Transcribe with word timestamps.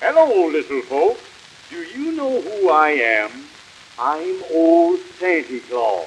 Hello, 0.00 0.46
little 0.46 0.80
folks. 0.82 1.20
Do 1.70 1.82
you 1.82 2.12
know 2.12 2.40
who 2.40 2.70
I 2.70 2.90
am? 2.90 3.32
I'm 3.98 4.44
old 4.54 5.00
Santa 5.18 5.58
Claus. 5.68 6.06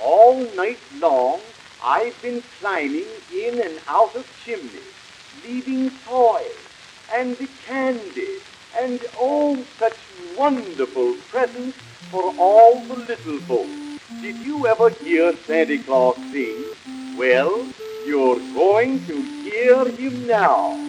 All 0.00 0.44
night 0.56 0.80
long, 0.98 1.38
I've 1.80 2.20
been 2.20 2.42
climbing 2.58 3.06
in 3.32 3.60
and 3.60 3.78
out 3.86 4.16
of 4.16 4.26
chimneys, 4.44 4.92
leaving 5.46 5.90
toys 6.04 6.58
and 7.14 7.36
the 7.36 7.48
candy 7.64 8.38
and 8.76 9.00
oh, 9.20 9.64
such 9.78 9.96
wonderful 10.36 11.14
presents 11.30 11.78
for 12.10 12.34
all 12.38 12.80
the 12.86 12.96
little 12.96 13.38
folks. 13.46 14.02
Did 14.20 14.38
you 14.38 14.66
ever 14.66 14.90
hear 14.90 15.32
Santa 15.46 15.78
Claus 15.84 16.16
sing? 16.32 16.64
Well, 17.16 17.68
you're 18.04 18.40
going 18.52 19.06
to 19.06 19.22
hear 19.22 19.88
him 19.90 20.26
now. 20.26 20.88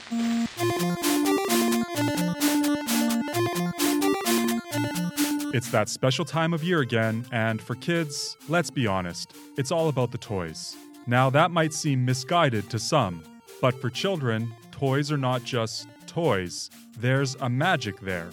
It's 5.52 5.72
that 5.72 5.90
special 5.90 6.26
time 6.26 6.54
of 6.54 6.64
year 6.64 6.82
again, 6.82 7.26
and 7.32 7.60
for 7.60 7.74
kids, 7.74 8.38
let's 8.48 8.70
be 8.70 8.86
honest, 8.86 9.34
it's 9.58 9.72
all 9.72 9.90
about 9.90 10.12
the 10.12 10.18
toys. 10.20 10.78
Now, 11.08 11.32
that 11.32 11.50
might 11.50 11.74
seem 11.74 12.06
misguided 12.06 12.70
to 12.70 12.78
some, 12.78 13.24
but 13.60 13.74
for 13.82 13.90
children, 13.90 14.54
toys 14.72 15.12
are 15.12 15.18
not 15.18 15.44
just 15.44 15.88
toys, 16.06 16.70
there's 17.00 17.34
a 17.40 17.50
magic 17.50 18.00
there. 18.00 18.30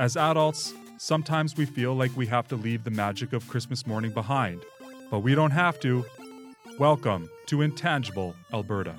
As 0.00 0.16
adults, 0.16 0.74
sometimes 0.98 1.56
we 1.56 1.66
feel 1.66 1.94
like 1.94 2.10
we 2.16 2.26
have 2.26 2.48
to 2.48 2.56
leave 2.56 2.82
the 2.82 2.90
magic 2.90 3.32
of 3.32 3.46
Christmas 3.46 3.86
morning 3.86 4.10
behind, 4.10 4.64
but 5.08 5.20
we 5.20 5.36
don't 5.36 5.52
have 5.52 5.78
to. 5.80 6.04
Welcome 6.80 7.30
to 7.46 7.62
Intangible, 7.62 8.34
Alberta. 8.52 8.96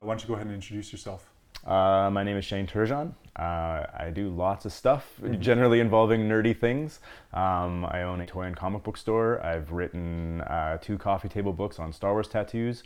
Why 0.00 0.14
don't 0.14 0.22
you 0.22 0.26
go 0.26 0.34
ahead 0.34 0.46
and 0.46 0.54
introduce 0.56 0.90
yourself? 0.90 1.35
Uh, 1.66 2.08
my 2.12 2.22
name 2.22 2.36
is 2.36 2.44
Shane 2.44 2.66
Turgeon. 2.66 3.12
Uh, 3.34 3.86
I 3.98 4.10
do 4.14 4.28
lots 4.28 4.64
of 4.64 4.72
stuff, 4.72 5.20
generally 5.40 5.80
involving 5.80 6.28
nerdy 6.28 6.58
things. 6.58 7.00
Um, 7.34 7.84
I 7.84 8.02
own 8.02 8.20
a 8.20 8.26
toy 8.26 8.42
and 8.42 8.56
comic 8.56 8.84
book 8.84 8.96
store. 8.96 9.44
I've 9.44 9.72
written 9.72 10.42
uh, 10.42 10.78
two 10.78 10.96
coffee 10.96 11.28
table 11.28 11.52
books 11.52 11.80
on 11.80 11.92
Star 11.92 12.12
Wars 12.12 12.28
tattoos, 12.28 12.84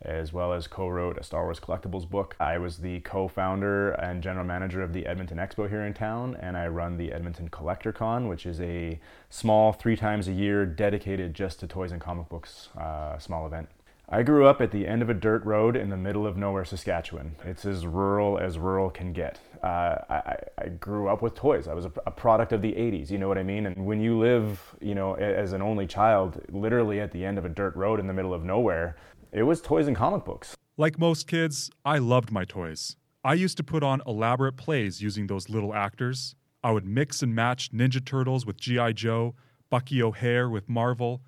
as 0.00 0.32
well 0.32 0.54
as 0.54 0.66
co-wrote 0.66 1.18
a 1.18 1.22
Star 1.22 1.44
Wars 1.44 1.60
collectibles 1.60 2.08
book. 2.08 2.34
I 2.40 2.56
was 2.56 2.78
the 2.78 3.00
co-founder 3.00 3.92
and 3.92 4.22
general 4.22 4.46
manager 4.46 4.82
of 4.82 4.94
the 4.94 5.06
Edmonton 5.06 5.36
Expo 5.36 5.68
here 5.68 5.82
in 5.82 5.92
town, 5.92 6.34
and 6.40 6.56
I 6.56 6.68
run 6.68 6.96
the 6.96 7.12
Edmonton 7.12 7.50
Collector 7.50 7.92
Con, 7.92 8.28
which 8.28 8.46
is 8.46 8.60
a 8.62 8.98
small, 9.28 9.72
three 9.72 9.94
times 9.94 10.26
a 10.26 10.32
year, 10.32 10.64
dedicated 10.64 11.34
just 11.34 11.60
to 11.60 11.66
toys 11.66 11.92
and 11.92 12.00
comic 12.00 12.30
books, 12.30 12.70
uh, 12.78 13.18
small 13.18 13.46
event. 13.46 13.68
I 14.14 14.22
grew 14.22 14.46
up 14.46 14.60
at 14.60 14.72
the 14.72 14.86
end 14.86 15.00
of 15.00 15.08
a 15.08 15.14
dirt 15.14 15.42
road 15.46 15.74
in 15.74 15.88
the 15.88 15.96
middle 15.96 16.26
of 16.26 16.36
nowhere, 16.36 16.66
Saskatchewan. 16.66 17.34
It's 17.46 17.64
as 17.64 17.86
rural 17.86 18.38
as 18.38 18.58
rural 18.58 18.90
can 18.90 19.14
get. 19.14 19.40
Uh, 19.62 19.96
I, 20.10 20.36
I, 20.58 20.68
grew 20.68 21.08
up 21.08 21.22
with 21.22 21.34
toys. 21.34 21.66
I 21.66 21.72
was 21.72 21.86
a, 21.86 21.92
a, 22.04 22.10
product 22.10 22.52
of 22.52 22.60
the 22.60 22.72
80s, 22.72 23.10
you 23.10 23.16
know 23.16 23.26
what 23.26 23.38
I 23.38 23.42
mean? 23.42 23.64
And 23.64 23.86
when 23.86 24.02
you 24.02 24.18
live, 24.18 24.76
you 24.82 24.94
know, 24.94 25.14
as 25.14 25.54
an 25.54 25.62
only 25.62 25.86
child, 25.86 26.38
literally 26.50 27.00
at 27.00 27.12
the 27.12 27.24
end 27.24 27.38
of 27.38 27.46
a 27.46 27.48
dirt 27.48 27.74
road 27.74 28.00
in 28.00 28.06
the 28.06 28.12
middle 28.12 28.34
of 28.34 28.44
nowhere, 28.44 28.96
it 29.32 29.44
was 29.44 29.62
toys 29.62 29.86
and 29.86 29.96
comic 29.96 30.26
books. 30.26 30.54
Like 30.76 30.98
most 30.98 31.26
kids, 31.26 31.70
I 31.82 31.96
loved 31.96 32.30
my 32.30 32.44
toys. 32.44 32.96
I 33.24 33.32
used 33.32 33.56
to 33.58 33.64
put 33.64 33.82
on 33.82 34.02
elaborate 34.06 34.58
plays 34.58 35.00
using 35.00 35.26
those 35.26 35.48
little 35.48 35.72
actors. 35.72 36.34
I 36.62 36.72
would 36.72 36.84
mix 36.84 37.22
and 37.22 37.34
match 37.34 37.72
Ninja 37.72 38.04
Turtles 38.04 38.44
with 38.44 38.60
G.I. 38.60 38.92
Joe, 38.92 39.36
Bucky 39.70 40.02
O'Hare 40.02 40.50
with 40.50 40.68
Marvel, 40.68 41.22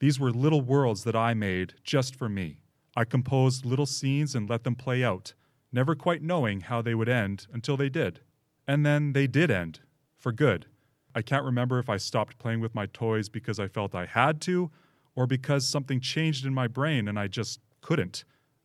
these 0.00 0.18
were 0.18 0.30
little 0.30 0.62
worlds 0.62 1.04
that 1.04 1.14
I 1.14 1.34
made 1.34 1.74
just 1.84 2.16
for 2.16 2.28
me. 2.28 2.60
I 2.96 3.04
composed 3.04 3.64
little 3.64 3.86
scenes 3.86 4.34
and 4.34 4.48
let 4.48 4.64
them 4.64 4.74
play 4.74 5.04
out, 5.04 5.34
never 5.72 5.94
quite 5.94 6.22
knowing 6.22 6.62
how 6.62 6.82
they 6.82 6.94
would 6.94 7.08
end 7.08 7.46
until 7.52 7.76
they 7.76 7.88
did. 7.88 8.20
And 8.66 8.84
then 8.84 9.12
they 9.12 9.26
did 9.26 9.50
end, 9.50 9.80
for 10.16 10.32
good. 10.32 10.66
I 11.14 11.22
can't 11.22 11.44
remember 11.44 11.78
if 11.78 11.88
I 11.88 11.98
stopped 11.98 12.38
playing 12.38 12.60
with 12.60 12.74
my 12.74 12.86
toys 12.86 13.28
because 13.28 13.60
I 13.60 13.68
felt 13.68 13.94
I 13.94 14.06
had 14.06 14.40
to, 14.42 14.70
or 15.14 15.26
because 15.26 15.68
something 15.68 16.00
changed 16.00 16.46
in 16.46 16.54
my 16.54 16.66
brain 16.66 17.06
and 17.06 17.18
I 17.18 17.26
just 17.26 17.60
couldn't. 17.80 18.24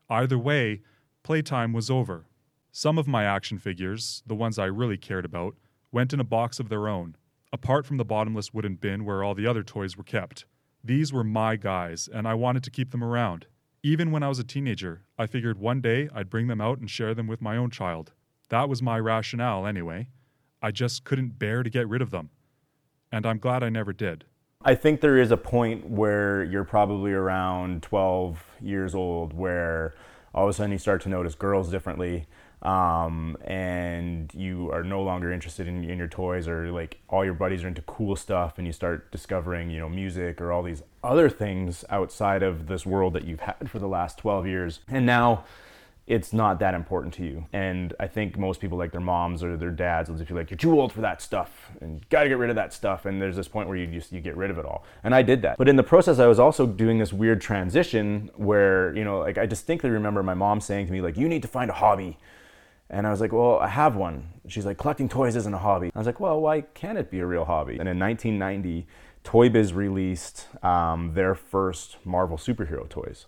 Either 0.09 0.37
way, 0.37 0.81
playtime 1.23 1.73
was 1.73 1.89
over. 1.89 2.27
Some 2.71 2.97
of 2.97 3.07
my 3.07 3.25
action 3.25 3.57
figures, 3.57 4.23
the 4.25 4.35
ones 4.35 4.57
I 4.57 4.65
really 4.65 4.97
cared 4.97 5.25
about, 5.25 5.55
went 5.91 6.13
in 6.13 6.19
a 6.19 6.25
box 6.25 6.59
of 6.59 6.69
their 6.69 6.87
own, 6.87 7.17
apart 7.51 7.85
from 7.85 7.97
the 7.97 8.05
bottomless 8.05 8.53
wooden 8.53 8.75
bin 8.75 9.05
where 9.05 9.23
all 9.23 9.33
the 9.33 9.47
other 9.47 9.63
toys 9.63 9.97
were 9.97 10.03
kept. 10.03 10.45
These 10.85 11.11
were 11.11 11.23
my 11.23 11.55
guys, 11.55 12.07
and 12.13 12.27
I 12.27 12.35
wanted 12.35 12.63
to 12.65 12.69
keep 12.69 12.91
them 12.91 13.03
around. 13.03 13.47
Even 13.81 14.11
when 14.11 14.21
I 14.21 14.29
was 14.29 14.37
a 14.37 14.43
teenager, 14.43 15.01
I 15.17 15.25
figured 15.25 15.57
one 15.57 15.81
day 15.81 16.09
I'd 16.13 16.29
bring 16.29 16.45
them 16.45 16.61
out 16.61 16.77
and 16.77 16.87
share 16.87 17.15
them 17.15 17.25
with 17.25 17.41
my 17.41 17.57
own 17.57 17.71
child. 17.71 18.13
That 18.49 18.69
was 18.69 18.83
my 18.83 18.99
rationale, 18.99 19.65
anyway. 19.65 20.09
I 20.61 20.69
just 20.69 21.03
couldn't 21.03 21.39
bear 21.39 21.63
to 21.63 21.71
get 21.71 21.89
rid 21.89 22.03
of 22.03 22.11
them. 22.11 22.29
And 23.11 23.25
I'm 23.25 23.39
glad 23.39 23.63
I 23.63 23.69
never 23.69 23.93
did. 23.93 24.25
I 24.63 24.75
think 24.75 25.01
there 25.01 25.17
is 25.17 25.31
a 25.31 25.37
point 25.37 25.89
where 25.89 26.43
you're 26.43 26.63
probably 26.63 27.13
around 27.13 27.81
12 27.81 28.45
years 28.61 28.93
old 28.93 29.33
where 29.33 29.95
all 30.35 30.43
of 30.43 30.51
a 30.51 30.53
sudden 30.53 30.71
you 30.71 30.77
start 30.77 31.01
to 31.01 31.09
notice 31.09 31.33
girls 31.33 31.71
differently 31.71 32.27
um, 32.65 33.37
and 33.43 34.33
you 34.33 34.71
are 34.71 34.83
no 34.83 35.03
longer 35.03 35.31
interested 35.31 35.67
in, 35.67 35.83
in 35.87 35.99
your 35.99 36.07
toys 36.07 36.47
or 36.47 36.71
like 36.71 36.97
all 37.09 37.23
your 37.23 37.35
buddies 37.35 37.63
are 37.63 37.67
into 37.67 37.83
cool 37.83 38.15
stuff 38.15 38.57
and 38.57 38.65
you 38.65 38.73
start 38.73 39.11
discovering 39.11 39.69
you 39.69 39.79
know 39.79 39.87
music 39.87 40.41
or 40.41 40.51
all 40.51 40.63
these 40.63 40.81
other 41.03 41.29
things 41.29 41.85
outside 41.89 42.41
of 42.41 42.67
this 42.67 42.83
world 42.83 43.13
that 43.13 43.23
you've 43.23 43.41
had 43.41 43.69
for 43.69 43.77
the 43.77 43.87
last 43.87 44.17
12 44.17 44.47
years. 44.47 44.79
And 44.87 45.05
now 45.05 45.45
it's 46.07 46.33
not 46.33 46.59
that 46.59 46.73
important 46.73 47.13
to 47.15 47.23
you. 47.23 47.45
And 47.53 47.93
i 47.99 48.07
think 48.07 48.35
most 48.37 48.59
people 48.59 48.79
like 48.79 48.91
their 48.91 49.01
moms 49.01 49.43
or 49.43 49.57
their 49.57 49.69
dads 49.69 50.09
will 50.09 50.17
just 50.17 50.27
be 50.29 50.33
like 50.33 50.49
you're 50.49 50.57
too 50.57 50.79
old 50.79 50.91
for 50.91 51.01
that 51.01 51.21
stuff 51.21 51.71
and 51.81 52.07
gotta 52.09 52.29
get 52.29 52.39
rid 52.39 52.49
of 52.49 52.55
that 52.55 52.73
stuff. 52.73 53.05
And 53.05 53.21
there's 53.21 53.35
this 53.35 53.47
point 53.47 53.67
where 53.67 53.77
you 53.77 53.85
just 53.85 54.11
you 54.11 54.21
get 54.21 54.35
rid 54.35 54.49
of 54.49 54.57
it 54.57 54.65
all. 54.65 54.83
And 55.03 55.13
i 55.13 55.21
did 55.21 55.43
that. 55.43 55.59
But 55.59 55.69
in 55.69 55.75
the 55.75 55.83
process 55.83 56.17
i 56.17 56.25
was 56.25 56.39
also 56.39 56.65
doing 56.65 56.97
this 56.97 57.13
weird 57.13 57.41
transition 57.41 58.31
where 58.35 58.95
you 58.95 59.03
know 59.03 59.19
like 59.19 59.37
i 59.37 59.45
distinctly 59.45 59.91
remember 59.91 60.23
my 60.23 60.33
mom 60.33 60.59
saying 60.59 60.87
to 60.87 60.91
me 60.91 61.01
like 61.01 61.15
you 61.15 61.29
need 61.29 61.43
to 61.43 61.47
find 61.47 61.69
a 61.69 61.75
hobby 61.75 62.17
and 62.89 63.07
I 63.07 63.11
was 63.11 63.19
like, 63.19 63.31
well, 63.31 63.57
I 63.59 63.67
have 63.67 63.95
one. 63.95 64.29
She's 64.47 64.65
like, 64.65 64.77
collecting 64.77 65.09
toys 65.09 65.35
isn't 65.35 65.53
a 65.53 65.57
hobby. 65.57 65.91
I 65.95 65.97
was 65.97 66.05
like, 66.05 66.19
well, 66.19 66.39
why 66.39 66.61
can't 66.61 66.97
it 66.97 67.09
be 67.09 67.19
a 67.19 67.25
real 67.25 67.45
hobby? 67.45 67.77
And 67.79 67.89
in 67.89 67.99
1990, 67.99 68.85
Toy 69.23 69.49
Biz 69.49 69.73
released 69.73 70.47
um, 70.63 71.13
their 71.15 71.33
first 71.33 71.97
Marvel 72.05 72.37
superhero 72.37 72.87
toys. 72.87 73.25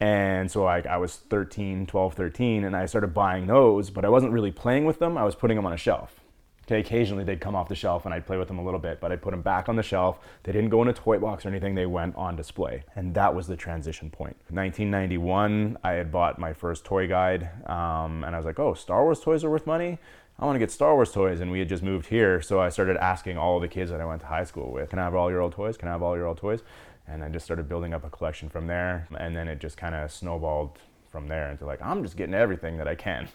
And 0.00 0.50
so 0.50 0.64
I, 0.64 0.80
I 0.80 0.96
was 0.96 1.16
13, 1.16 1.86
12, 1.86 2.14
13, 2.14 2.64
and 2.64 2.74
I 2.74 2.86
started 2.86 3.12
buying 3.12 3.46
those, 3.46 3.90
but 3.90 4.06
I 4.06 4.08
wasn't 4.08 4.32
really 4.32 4.50
playing 4.50 4.86
with 4.86 4.98
them. 4.98 5.18
I 5.18 5.24
was 5.24 5.34
putting 5.34 5.56
them 5.56 5.66
on 5.66 5.74
a 5.74 5.76
shelf. 5.76 6.19
Okay, 6.66 6.78
occasionally 6.78 7.24
they'd 7.24 7.40
come 7.40 7.56
off 7.56 7.68
the 7.68 7.74
shelf 7.74 8.04
and 8.04 8.14
I'd 8.14 8.26
play 8.26 8.36
with 8.36 8.46
them 8.46 8.58
a 8.58 8.64
little 8.64 8.78
bit, 8.78 9.00
but 9.00 9.10
I'd 9.10 9.22
put 9.22 9.32
them 9.32 9.42
back 9.42 9.68
on 9.68 9.74
the 9.74 9.82
shelf. 9.82 10.20
They 10.44 10.52
didn't 10.52 10.70
go 10.70 10.82
in 10.82 10.88
a 10.88 10.92
toy 10.92 11.18
box 11.18 11.44
or 11.44 11.48
anything, 11.48 11.74
they 11.74 11.86
went 11.86 12.14
on 12.14 12.36
display. 12.36 12.84
And 12.94 13.12
that 13.14 13.34
was 13.34 13.48
the 13.48 13.56
transition 13.56 14.08
point. 14.08 14.36
1991, 14.48 15.78
I 15.82 15.92
had 15.92 16.12
bought 16.12 16.38
my 16.38 16.52
first 16.52 16.84
toy 16.84 17.08
guide, 17.08 17.50
um, 17.68 18.22
and 18.24 18.36
I 18.36 18.38
was 18.38 18.46
like, 18.46 18.60
oh, 18.60 18.74
Star 18.74 19.02
Wars 19.02 19.20
toys 19.20 19.42
are 19.42 19.50
worth 19.50 19.66
money? 19.66 19.98
I 20.38 20.46
want 20.46 20.54
to 20.54 20.60
get 20.60 20.70
Star 20.70 20.94
Wars 20.94 21.12
toys, 21.12 21.40
and 21.40 21.50
we 21.50 21.58
had 21.58 21.68
just 21.68 21.82
moved 21.82 22.06
here, 22.06 22.40
so 22.40 22.60
I 22.60 22.68
started 22.68 22.96
asking 22.96 23.36
all 23.36 23.60
the 23.60 23.68
kids 23.68 23.90
that 23.90 24.00
I 24.00 24.06
went 24.06 24.20
to 24.22 24.26
high 24.28 24.44
school 24.44 24.72
with, 24.72 24.90
can 24.90 24.98
I 24.98 25.04
have 25.04 25.14
all 25.14 25.30
your 25.30 25.40
old 25.40 25.52
toys? 25.52 25.76
Can 25.76 25.88
I 25.88 25.92
have 25.92 26.02
all 26.02 26.16
your 26.16 26.26
old 26.26 26.38
toys? 26.38 26.60
And 27.06 27.24
I 27.24 27.28
just 27.28 27.44
started 27.44 27.68
building 27.68 27.92
up 27.92 28.04
a 28.04 28.10
collection 28.10 28.48
from 28.48 28.68
there, 28.68 29.08
and 29.18 29.36
then 29.36 29.48
it 29.48 29.58
just 29.58 29.76
kind 29.76 29.94
of 29.94 30.10
snowballed 30.12 30.78
from 31.10 31.26
there 31.26 31.50
into 31.50 31.66
like, 31.66 31.82
I'm 31.82 32.02
just 32.02 32.16
getting 32.16 32.34
everything 32.34 32.78
that 32.78 32.86
I 32.86 32.94
can. 32.94 33.28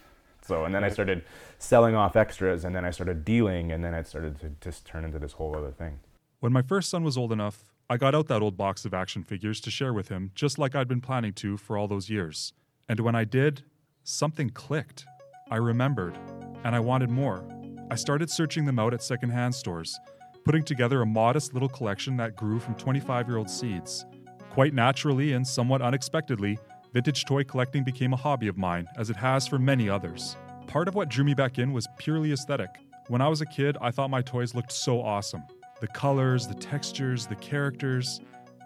So, 0.46 0.64
and 0.64 0.76
then 0.76 0.84
I 0.84 0.90
started 0.90 1.24
selling 1.58 1.96
off 1.96 2.16
extras, 2.16 2.66
and 2.66 2.76
then 2.76 2.86
I 2.86 2.92
started 2.92 3.26
dealing, 3.26 3.72
and 3.72 3.84
then 3.84 3.96
it 3.96 4.06
started 4.06 4.40
to 4.42 4.52
just 4.62 4.86
turn 4.86 5.04
into 5.04 5.18
this 5.18 5.34
whole 5.34 5.56
other 5.58 5.72
thing. 5.72 6.00
When 6.40 6.54
my 6.54 6.62
first 6.62 6.92
son 6.92 7.04
was 7.04 7.18
old 7.18 7.32
enough, 7.32 7.74
I 7.90 7.98
got 7.98 8.14
out 8.14 8.28
that 8.28 8.44
old 8.44 8.56
box 8.56 8.86
of 8.86 8.94
action 8.94 9.24
figures 9.24 9.60
to 9.62 9.72
share 9.72 9.92
with 9.92 10.10
him, 10.10 10.32
just 10.36 10.60
like 10.60 10.76
I'd 10.76 10.88
been 10.88 11.02
planning 11.02 11.34
to 11.34 11.58
for 11.58 11.78
all 11.78 11.88
those 11.88 12.12
years. 12.12 12.54
And 12.88 13.00
when 13.00 13.16
I 13.16 13.24
did, 13.24 13.64
something 14.04 14.52
clicked. 14.52 15.06
I 15.50 15.56
remembered, 15.56 16.16
and 16.64 16.76
I 16.76 16.80
wanted 16.80 17.10
more. 17.10 17.44
I 17.90 17.96
started 17.96 18.30
searching 18.30 18.66
them 18.66 18.78
out 18.78 18.94
at 18.94 19.02
secondhand 19.02 19.56
stores, 19.56 20.00
putting 20.44 20.64
together 20.64 21.02
a 21.02 21.08
modest 21.08 21.54
little 21.54 21.70
collection 21.70 22.18
that 22.18 22.36
grew 22.36 22.60
from 22.60 22.76
25 22.76 23.28
year 23.28 23.38
old 23.38 23.50
seeds. 23.50 24.06
Quite 24.52 24.76
naturally 24.76 25.34
and 25.34 25.46
somewhat 25.46 25.82
unexpectedly, 25.82 26.58
Vintage 26.96 27.26
toy 27.26 27.44
collecting 27.44 27.84
became 27.84 28.14
a 28.14 28.16
hobby 28.16 28.48
of 28.48 28.58
mine, 28.58 28.88
as 28.96 29.10
it 29.10 29.18
has 29.18 29.46
for 29.46 29.60
many 29.60 29.90
others. 29.90 30.38
Part 30.68 30.88
of 30.88 30.96
what 30.96 31.10
drew 31.10 31.24
me 31.24 31.34
back 31.34 31.60
in 31.60 31.74
was 31.74 31.88
purely 31.98 32.34
aesthetic. 32.34 32.70
When 33.08 33.22
I 33.22 33.28
was 33.28 33.42
a 33.42 33.46
kid, 33.46 33.78
I 33.82 33.92
thought 33.92 34.10
my 34.10 34.22
toys 34.22 34.56
looked 34.56 34.72
so 34.72 35.02
awesome 35.02 35.44
the 35.82 35.88
colors, 35.88 36.48
the 36.48 36.56
textures, 36.56 37.28
the 37.28 37.36
characters. 37.36 38.20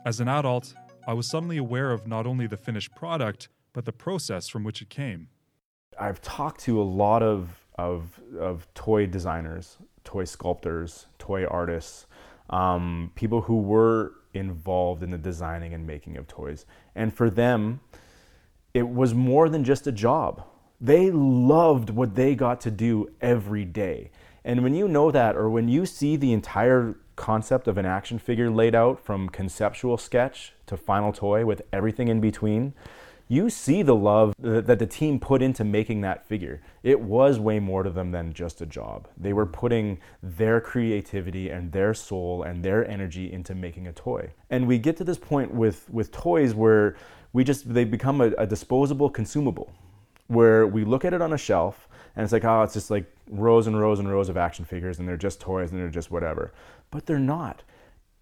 As 0.06 0.20
an 0.20 0.28
adult, 0.28 0.74
I 1.08 1.14
was 1.14 1.30
suddenly 1.30 1.58
aware 1.58 1.92
of 1.92 2.08
not 2.08 2.26
only 2.26 2.48
the 2.48 2.56
finished 2.56 2.96
product, 2.96 3.50
but 3.74 3.86
the 3.86 3.92
process 3.92 4.48
from 4.48 4.64
which 4.64 4.82
it 4.82 4.90
came. 4.90 5.28
I've 6.00 6.22
talked 6.22 6.62
to 6.62 6.82
a 6.82 6.84
lot 6.84 7.22
of, 7.22 7.66
of, 7.78 8.20
of 8.40 8.72
toy 8.74 9.08
designers, 9.08 9.78
toy 10.04 10.24
sculptors, 10.24 11.08
toy 11.18 11.46
artists, 11.46 12.06
um, 12.50 13.12
people 13.16 13.42
who 13.42 13.62
were 13.62 14.14
involved 14.34 15.04
in 15.04 15.10
the 15.10 15.18
designing 15.18 15.74
and 15.74 15.86
making 15.86 16.16
of 16.16 16.28
toys. 16.28 16.66
And 16.96 17.14
for 17.14 17.30
them, 17.30 17.82
it 18.74 18.88
was 18.88 19.14
more 19.14 19.50
than 19.50 19.64
just 19.64 19.88
a 19.88 19.92
job. 19.92 20.46
They 20.82 21.12
loved 21.12 21.90
what 21.90 22.16
they 22.16 22.36
got 22.36 22.62
to 22.62 22.72
do 22.72 23.12
every 23.22 23.66
day. 23.66 24.12
And 24.46 24.64
when 24.64 24.74
you 24.74 24.88
know 24.88 25.12
that, 25.12 25.36
or 25.36 25.50
when 25.50 25.68
you 25.68 25.86
see 25.86 26.16
the 26.16 26.32
entire 26.32 26.96
concept 27.18 27.68
of 27.68 27.78
an 27.78 27.86
action 27.86 28.18
figure 28.18 28.50
laid 28.50 28.74
out 28.74 29.04
from 29.04 29.28
conceptual 29.28 29.98
sketch 29.98 30.54
to 30.68 30.78
final 30.78 31.12
toy 31.12 31.46
with 31.46 31.62
everything 31.74 32.08
in 32.08 32.22
between, 32.22 32.74
you 33.28 33.50
see 33.50 33.84
the 33.84 33.96
love 33.96 34.34
that 34.40 34.80
the 34.80 34.88
team 34.88 35.20
put 35.20 35.42
into 35.42 35.64
making 35.64 36.02
that 36.02 36.26
figure. 36.26 36.62
It 36.82 37.02
was 37.02 37.40
way 37.40 37.60
more 37.60 37.84
to 37.84 37.90
them 37.90 38.12
than 38.12 38.34
just 38.34 38.62
a 38.62 38.66
job. 38.66 39.08
They 39.18 39.34
were 39.34 39.46
putting 39.46 40.00
their 40.24 40.62
creativity 40.62 41.50
and 41.50 41.72
their 41.72 41.94
soul 41.94 42.42
and 42.42 42.64
their 42.64 42.90
energy 42.90 43.32
into 43.32 43.54
making 43.54 43.86
a 43.86 43.94
toy. 43.94 44.32
And 44.50 44.66
we 44.66 44.80
get 44.80 44.96
to 44.98 45.04
this 45.04 45.20
point 45.20 45.54
with, 45.54 45.88
with 45.92 46.12
toys 46.12 46.56
where 46.56 46.96
we 47.34 47.44
just 47.44 47.72
they 47.72 47.84
become 47.84 48.22
a, 48.22 48.32
a 48.38 48.48
disposable 48.48 49.10
consumable 49.10 49.72
where 50.30 50.66
we 50.66 50.86
look 50.86 51.04
at 51.04 51.14
it 51.14 51.22
on 51.22 51.34
a 51.34 51.38
shelf 51.38 51.90
and 52.16 52.24
it's 52.24 52.32
like 52.32 52.46
oh 52.46 52.64
it's 52.64 52.74
just 52.74 52.90
like 52.90 53.06
rows 53.30 53.68
and 53.68 53.80
rows 53.80 54.00
and 54.00 54.10
rows 54.10 54.30
of 54.30 54.38
action 54.38 54.64
figures 54.64 55.00
and 55.00 55.08
they're 55.08 55.18
just 55.18 55.42
toys 55.42 55.72
and 55.72 55.80
they're 55.80 55.90
just 55.90 56.10
whatever. 56.12 56.54
But 56.92 57.06
they're 57.06 57.20
not. 57.20 57.64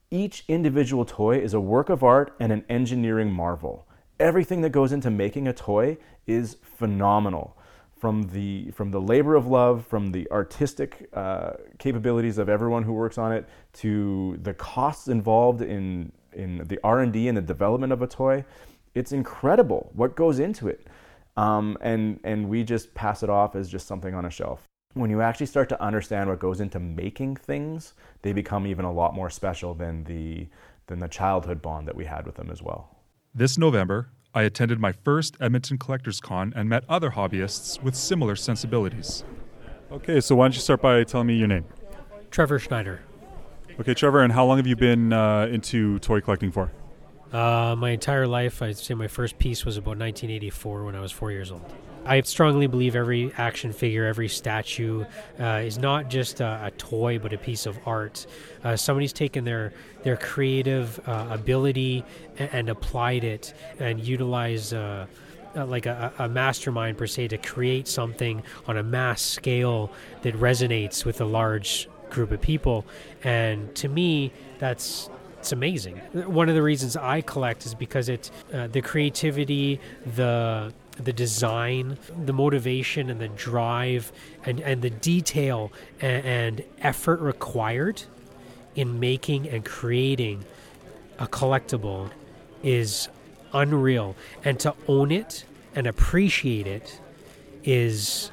Each 0.09 0.43
individual 0.47 1.05
toy 1.05 1.37
is 1.37 1.53
a 1.53 1.59
work 1.59 1.89
of 1.89 2.03
art 2.03 2.33
and 2.39 2.51
an 2.51 2.65
engineering 2.69 3.31
marvel. 3.31 3.87
Everything 4.19 4.61
that 4.61 4.69
goes 4.69 4.91
into 4.91 5.11
making 5.11 5.47
a 5.47 5.53
toy 5.53 5.97
is 6.25 6.57
phenomenal. 6.61 7.57
From 7.99 8.29
the 8.29 8.71
from 8.71 8.91
the 8.91 9.01
labor 9.01 9.35
of 9.35 9.47
love 9.47 9.85
from 9.85 10.11
the 10.11 10.29
artistic 10.31 11.09
uh, 11.13 11.53
capabilities 11.79 12.37
of 12.37 12.47
everyone 12.47 12.83
who 12.83 12.93
works 12.93 13.17
on 13.17 13.31
it 13.31 13.49
to 13.73 14.37
the 14.43 14.53
costs 14.53 15.07
involved 15.07 15.61
in 15.61 16.11
in 16.31 16.63
the 16.67 16.79
r&d 16.83 17.27
and 17.27 17.35
the 17.35 17.41
development 17.41 17.91
of 17.91 18.03
a 18.03 18.07
toy 18.07 18.45
it's 18.93 19.11
incredible 19.11 19.89
what 19.95 20.15
goes 20.15 20.37
into 20.37 20.67
it 20.67 20.85
um, 21.37 21.77
and 21.81 22.19
and 22.23 22.49
we 22.49 22.63
just 22.63 22.93
pass 22.93 23.23
it 23.23 23.29
off 23.29 23.55
as 23.55 23.69
just 23.69 23.87
something 23.87 24.13
on 24.13 24.25
a 24.25 24.29
shelf 24.29 24.63
when 24.93 25.09
you 25.09 25.21
actually 25.21 25.45
start 25.45 25.69
to 25.69 25.81
understand 25.81 26.29
what 26.29 26.39
goes 26.39 26.59
into 26.59 26.79
making 26.79 27.35
things 27.35 27.93
they 28.23 28.33
become 28.33 28.67
even 28.67 28.83
a 28.83 28.91
lot 28.91 29.15
more 29.15 29.29
special 29.29 29.73
than 29.73 30.03
the 30.03 30.47
than 30.87 30.99
the 30.99 31.07
childhood 31.07 31.61
bond 31.61 31.87
that 31.87 31.95
we 31.95 32.03
had 32.03 32.25
with 32.25 32.35
them 32.35 32.49
as 32.49 32.61
well 32.61 32.97
this 33.37 33.55
November, 33.55 34.09
I 34.33 34.41
attended 34.41 34.79
my 34.79 34.91
first 34.91 35.37
Edmonton 35.39 35.77
Collectors 35.77 36.19
Con 36.19 36.53
and 36.55 36.67
met 36.67 36.83
other 36.89 37.11
hobbyists 37.11 37.83
with 37.83 37.93
similar 37.93 38.35
sensibilities. 38.35 39.23
Okay, 39.91 40.19
so 40.21 40.35
why 40.35 40.45
don't 40.45 40.55
you 40.55 40.59
start 40.59 40.81
by 40.81 41.03
telling 41.03 41.27
me 41.27 41.35
your 41.35 41.47
name? 41.47 41.65
Trevor 42.31 42.57
Schneider. 42.57 43.01
Okay, 43.79 43.93
Trevor, 43.93 44.23
and 44.23 44.33
how 44.33 44.43
long 44.43 44.57
have 44.57 44.65
you 44.65 44.75
been 44.75 45.13
uh, 45.13 45.45
into 45.51 45.99
toy 45.99 46.19
collecting 46.19 46.51
for? 46.51 46.71
Uh, 47.31 47.75
my 47.77 47.91
entire 47.91 48.27
life, 48.27 48.61
I'd 48.61 48.77
say 48.77 48.93
my 48.93 49.07
first 49.07 49.37
piece 49.37 49.65
was 49.65 49.77
about 49.77 49.97
1984 49.97 50.85
when 50.85 50.95
I 50.95 51.01
was 51.01 51.11
four 51.11 51.31
years 51.31 51.51
old. 51.51 51.73
I 52.07 52.21
strongly 52.21 52.67
believe 52.67 52.95
every 52.95 53.33
action 53.37 53.73
figure, 53.73 54.05
every 54.05 54.29
statue 54.29 55.03
uh, 55.39 55.61
is 55.65 55.77
not 55.77 56.09
just 56.09 56.39
a, 56.39 56.61
a, 56.63 56.71
toy, 56.71 57.19
but 57.19 57.33
a 57.33 57.37
piece 57.37 57.65
of 57.65 57.77
art. 57.85 58.25
Uh, 58.63 58.77
somebody's 58.77 59.11
taken 59.11 59.43
their 59.43 59.73
their 60.03 60.15
creative 60.15 61.01
uh, 61.05 61.27
ability 61.29 62.05
and, 62.39 62.49
and, 62.53 62.69
applied 62.69 63.25
it 63.25 63.53
and 63.79 63.99
utilized. 63.99 64.73
Uh, 64.73 65.05
uh, 65.55 65.65
like 65.65 65.85
a, 65.85 66.13
a, 66.19 66.29
mastermind 66.29 66.97
per 66.97 67.07
se 67.07 67.29
to 67.29 67.37
create 67.37 67.87
something 67.87 68.43
on 68.67 68.77
a 68.77 68.83
mass 68.83 69.21
scale 69.21 69.91
that 70.21 70.35
resonates 70.35 71.03
with 71.03 71.19
a 71.19 71.25
large 71.25 71.89
group 72.09 72.31
of 72.31 72.39
people 72.41 72.85
and 73.23 73.73
to 73.73 73.87
me 73.87 74.31
that's 74.59 75.09
it's 75.47 75.53
amazing 75.53 75.95
one 76.13 76.49
of 76.49 76.55
the 76.55 76.61
reasons 76.61 76.97
i 76.97 77.21
collect 77.21 77.65
is 77.65 77.73
because 77.73 78.09
it's 78.09 78.31
uh, 78.53 78.67
the 78.67 78.81
creativity 78.81 79.79
the 80.15 80.73
the 81.03 81.13
design, 81.13 81.97
the 82.25 82.33
motivation, 82.33 83.09
and 83.09 83.21
the 83.21 83.27
drive, 83.27 84.11
and, 84.45 84.59
and 84.61 84.81
the 84.81 84.89
detail 84.89 85.71
and, 86.01 86.25
and 86.25 86.63
effort 86.79 87.19
required 87.19 88.01
in 88.75 88.99
making 88.99 89.47
and 89.47 89.63
creating 89.63 90.43
a 91.19 91.27
collectible 91.27 92.09
is 92.63 93.09
unreal. 93.53 94.15
And 94.43 94.59
to 94.61 94.73
own 94.87 95.11
it 95.11 95.45
and 95.75 95.87
appreciate 95.87 96.67
it 96.67 96.99
is 97.63 98.31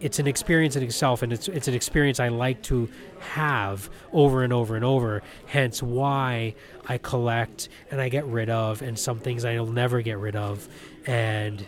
it's 0.00 0.18
an 0.18 0.26
experience 0.26 0.74
in 0.74 0.82
itself 0.82 1.22
and 1.22 1.32
it's 1.32 1.46
it's 1.46 1.68
an 1.68 1.74
experience 1.74 2.18
I 2.18 2.26
like 2.26 2.60
to 2.62 2.88
have 3.22 3.88
over 4.12 4.42
and 4.42 4.52
over 4.52 4.76
and 4.76 4.84
over 4.84 5.22
hence 5.46 5.82
why 5.82 6.54
I 6.86 6.98
collect 6.98 7.68
and 7.90 8.00
I 8.00 8.08
get 8.08 8.24
rid 8.26 8.50
of 8.50 8.82
and 8.82 8.98
some 8.98 9.18
things 9.18 9.44
I'll 9.44 9.66
never 9.66 10.02
get 10.02 10.18
rid 10.18 10.36
of 10.36 10.68
and 11.06 11.66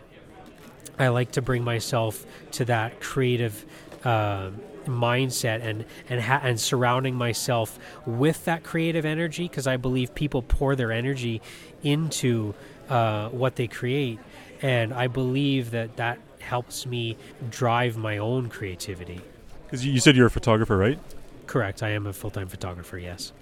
I 0.98 1.08
like 1.08 1.32
to 1.32 1.42
bring 1.42 1.64
myself 1.64 2.24
to 2.52 2.64
that 2.66 3.00
creative 3.00 3.64
uh, 4.04 4.50
mindset 4.86 5.62
and 5.62 5.84
and 6.08 6.20
ha- 6.20 6.40
and 6.42 6.60
surrounding 6.60 7.14
myself 7.14 7.78
with 8.06 8.44
that 8.44 8.62
creative 8.62 9.04
energy 9.04 9.48
because 9.48 9.66
I 9.66 9.76
believe 9.76 10.14
people 10.14 10.42
pour 10.42 10.76
their 10.76 10.92
energy 10.92 11.40
into 11.82 12.54
uh, 12.88 13.28
what 13.30 13.56
they 13.56 13.66
create, 13.66 14.18
and 14.62 14.92
I 14.92 15.06
believe 15.06 15.70
that 15.72 15.96
that 15.96 16.18
helps 16.40 16.86
me 16.86 17.16
drive 17.50 17.96
my 17.96 18.18
own 18.18 18.48
creativity. 18.48 19.20
Because 19.64 19.84
you 19.84 19.98
said 19.98 20.16
you're 20.16 20.26
a 20.26 20.30
photographer, 20.30 20.76
right? 20.76 20.98
Correct. 21.46 21.82
I 21.82 21.90
am 21.90 22.06
a 22.06 22.12
full 22.12 22.30
time 22.30 22.48
photographer. 22.48 22.98
Yes. 22.98 23.32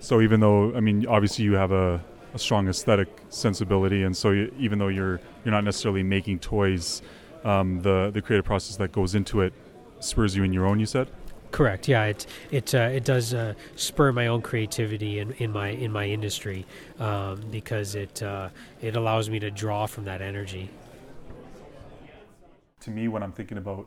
So 0.00 0.20
even 0.20 0.40
though 0.40 0.74
I 0.74 0.80
mean, 0.80 1.06
obviously 1.06 1.44
you 1.44 1.54
have 1.54 1.72
a 1.72 2.02
a 2.34 2.38
strong 2.38 2.68
aesthetic 2.68 3.08
sensibility, 3.28 4.02
and 4.02 4.16
so 4.16 4.30
you, 4.30 4.52
even 4.58 4.78
though 4.78 4.88
you're 4.88 5.20
you're 5.44 5.52
not 5.52 5.64
necessarily 5.64 6.02
making 6.02 6.40
toys, 6.40 7.00
um, 7.44 7.80
the 7.82 8.10
the 8.12 8.20
creative 8.20 8.44
process 8.44 8.76
that 8.76 8.92
goes 8.92 9.14
into 9.14 9.40
it 9.40 9.52
spurs 10.00 10.36
you 10.36 10.42
in 10.42 10.52
your 10.52 10.66
own. 10.66 10.80
You 10.80 10.86
said. 10.86 11.08
Correct. 11.52 11.86
Yeah, 11.86 12.06
it 12.06 12.26
it 12.50 12.74
uh, 12.74 12.90
it 12.92 13.04
does 13.04 13.32
uh, 13.32 13.54
spur 13.76 14.10
my 14.10 14.26
own 14.26 14.42
creativity 14.42 15.20
in, 15.20 15.32
in 15.34 15.52
my 15.52 15.68
in 15.68 15.92
my 15.92 16.06
industry 16.06 16.66
um, 16.98 17.40
because 17.50 17.94
it 17.94 18.22
uh, 18.22 18.48
it 18.82 18.96
allows 18.96 19.30
me 19.30 19.38
to 19.38 19.52
draw 19.52 19.86
from 19.86 20.04
that 20.04 20.20
energy. 20.20 20.68
To 22.80 22.90
me, 22.90 23.06
when 23.06 23.22
I'm 23.22 23.32
thinking 23.32 23.56
about 23.56 23.86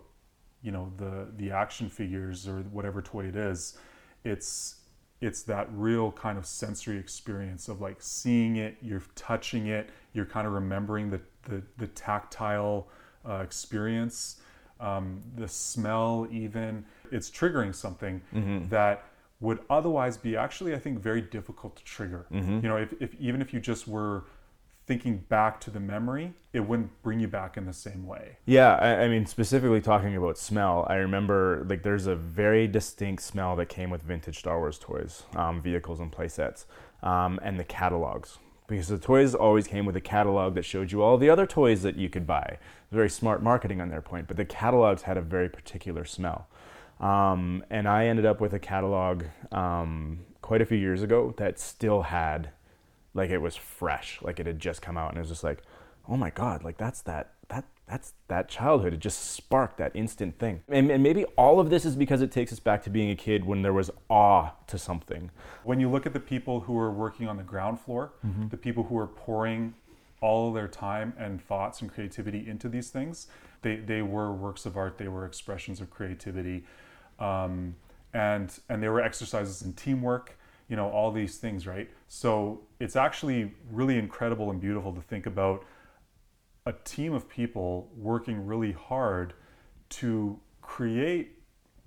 you 0.67 0.73
know 0.73 0.91
the 0.97 1.27
the 1.37 1.49
action 1.49 1.89
figures 1.89 2.45
or 2.45 2.57
whatever 2.77 3.01
toy 3.01 3.25
it 3.25 3.37
is, 3.37 3.77
it's 4.25 4.75
it's 5.21 5.43
that 5.43 5.67
real 5.71 6.11
kind 6.11 6.37
of 6.37 6.45
sensory 6.45 6.97
experience 6.97 7.69
of 7.69 7.79
like 7.79 7.95
seeing 7.99 8.57
it, 8.57 8.75
you're 8.81 9.03
touching 9.15 9.67
it, 9.67 9.89
you're 10.13 10.25
kind 10.25 10.45
of 10.45 10.51
remembering 10.53 11.09
the, 11.09 11.21
the, 11.49 11.63
the 11.77 11.87
tactile 11.87 12.87
uh, 13.27 13.35
experience, 13.37 14.41
um, 14.79 15.23
the 15.35 15.47
smell, 15.47 16.27
even. 16.29 16.85
It's 17.11 17.31
triggering 17.31 17.73
something 17.73 18.21
mm-hmm. 18.35 18.67
that 18.69 19.05
would 19.39 19.59
otherwise 19.69 20.17
be 20.17 20.37
actually, 20.37 20.75
I 20.75 20.79
think, 20.79 20.99
very 20.99 21.21
difficult 21.21 21.77
to 21.77 21.83
trigger. 21.83 22.27
Mm-hmm. 22.31 22.55
You 22.57 22.69
know, 22.69 22.77
if, 22.77 22.93
if 22.99 23.15
even 23.19 23.41
if 23.41 23.53
you 23.53 23.59
just 23.59 23.87
were 23.87 24.25
thinking 24.87 25.17
back 25.29 25.59
to 25.59 25.69
the 25.69 25.79
memory, 25.79 26.33
it 26.53 26.61
wouldn't 26.61 27.03
bring 27.03 27.19
you 27.19 27.27
back 27.27 27.57
in 27.57 27.65
the 27.65 27.73
same 27.73 28.07
way. 28.07 28.37
Yeah, 28.45 28.75
I, 28.75 29.03
I, 29.03 29.07
mean, 29.09 29.25
specifically 29.25 29.81
talking 29.81 30.15
about 30.15 30.37
smell, 30.37 30.87
I 30.89 30.95
remember 30.95 31.65
like 31.69 31.83
there's 31.83 32.07
a 32.07 32.15
very 32.15 32.67
distinct 32.67 33.21
smell 33.21 33.55
that 33.57 33.67
came 33.67 33.89
with 33.89 34.01
vintage 34.01 34.39
Star 34.39 34.57
Wars 34.57 34.79
toys, 34.79 35.23
um, 35.35 35.61
vehicles, 35.61 35.99
and 35.99 36.11
playsets, 36.11 36.65
um, 37.03 37.39
and 37.43 37.59
the 37.59 37.65
catalogs. 37.65 38.37
Because 38.67 38.87
the 38.87 38.97
toys 38.97 39.35
always 39.35 39.67
came 39.67 39.85
with 39.85 39.95
a 39.95 40.01
catalog 40.01 40.55
that 40.55 40.63
showed 40.63 40.91
you 40.91 41.01
all 41.01 41.17
the 41.17 41.29
other 41.29 41.45
toys 41.45 41.83
that 41.83 41.95
you 41.95 42.09
could 42.09 42.25
buy. 42.25 42.57
Very 42.91 43.09
smart 43.09 43.43
marketing 43.43 43.79
on 43.79 43.89
their 43.89 44.01
point, 44.01 44.27
but 44.27 44.35
the 44.35 44.45
catalogs 44.45 45.03
had 45.03 45.17
a 45.17 45.21
very 45.21 45.49
particular 45.49 46.03
smell. 46.05 46.47
Um, 46.99 47.63
and 47.69 47.87
I 47.87 48.07
ended 48.07 48.25
up 48.25 48.41
with 48.41 48.53
a 48.53 48.59
catalog 48.59 49.25
um, 49.51 50.19
quite 50.41 50.61
a 50.61 50.65
few 50.65 50.77
years 50.77 51.01
ago 51.01 51.33
that 51.37 51.59
still 51.59 52.01
had 52.03 52.49
like 53.17 53.31
it 53.31 53.39
was 53.39 53.55
fresh, 53.55 54.19
like 54.21 54.39
it 54.39 54.45
had 54.45 54.59
just 54.59 54.81
come 54.81 54.97
out, 54.97 55.09
and 55.09 55.17
it 55.17 55.21
was 55.21 55.29
just 55.29 55.43
like, 55.43 55.63
oh 56.07 56.15
my 56.15 56.29
god, 56.29 56.63
like 56.63 56.77
that's 56.77 57.01
that 57.01 57.33
that 57.49 57.65
that's 57.87 58.13
that 58.27 58.47
childhood. 58.47 58.93
It 58.93 58.99
just 58.99 59.31
sparked 59.31 59.77
that 59.77 59.91
instant 59.95 60.37
thing. 60.37 60.61
And, 60.69 60.91
and, 60.91 61.01
maybe 61.01 61.23
all 61.35 61.59
of 61.59 61.69
this 61.69 61.85
is 61.85 61.95
because 61.95 62.21
it 62.21 62.31
takes 62.31 62.51
us 62.51 62.59
back 62.59 62.83
to 62.83 62.89
being 62.89 63.09
a 63.09 63.15
kid 63.15 63.45
when 63.45 63.61
there 63.61 63.73
was 63.73 63.89
awe 64.09 64.51
to 64.67 64.77
something. 64.77 65.31
When 65.63 65.79
you 65.79 65.89
look 65.89 66.05
at 66.05 66.13
the 66.13 66.19
people 66.19 66.61
who 66.61 66.77
are 66.77 66.91
working 66.91 67.27
on 67.27 67.37
the 67.37 67.43
ground 67.43 67.79
floor, 67.79 68.11
mm-hmm. 68.25 68.49
the 68.49 68.57
people 68.57 68.83
who 68.83 68.97
are 68.97 69.07
pouring 69.07 69.73
all 70.19 70.51
their 70.51 70.67
time 70.67 71.13
and 71.17 71.41
thoughts 71.41 71.81
and 71.81 71.91
creativity 71.91 72.45
into 72.47 72.67
these 72.67 72.89
things, 72.89 73.27
they, 73.61 73.77
they 73.77 74.01
were 74.01 74.33
works 74.33 74.65
of 74.65 74.75
art, 74.75 74.97
they 74.97 75.07
were 75.07 75.25
expressions 75.25 75.79
of 75.79 75.89
creativity. 75.89 76.65
Um, 77.19 77.75
and, 78.13 78.51
and 78.67 78.83
they 78.83 78.89
were 78.89 79.01
exercises 79.01 79.61
in 79.61 79.73
teamwork 79.73 80.37
you 80.67 80.75
know 80.75 80.89
all 80.89 81.11
these 81.11 81.37
things 81.37 81.65
right 81.65 81.89
so 82.07 82.61
it's 82.79 82.95
actually 82.95 83.53
really 83.71 83.97
incredible 83.97 84.51
and 84.51 84.59
beautiful 84.59 84.93
to 84.93 85.01
think 85.01 85.25
about 85.25 85.63
a 86.65 86.73
team 86.83 87.13
of 87.13 87.29
people 87.29 87.89
working 87.95 88.45
really 88.45 88.73
hard 88.73 89.33
to 89.89 90.39
create 90.61 91.39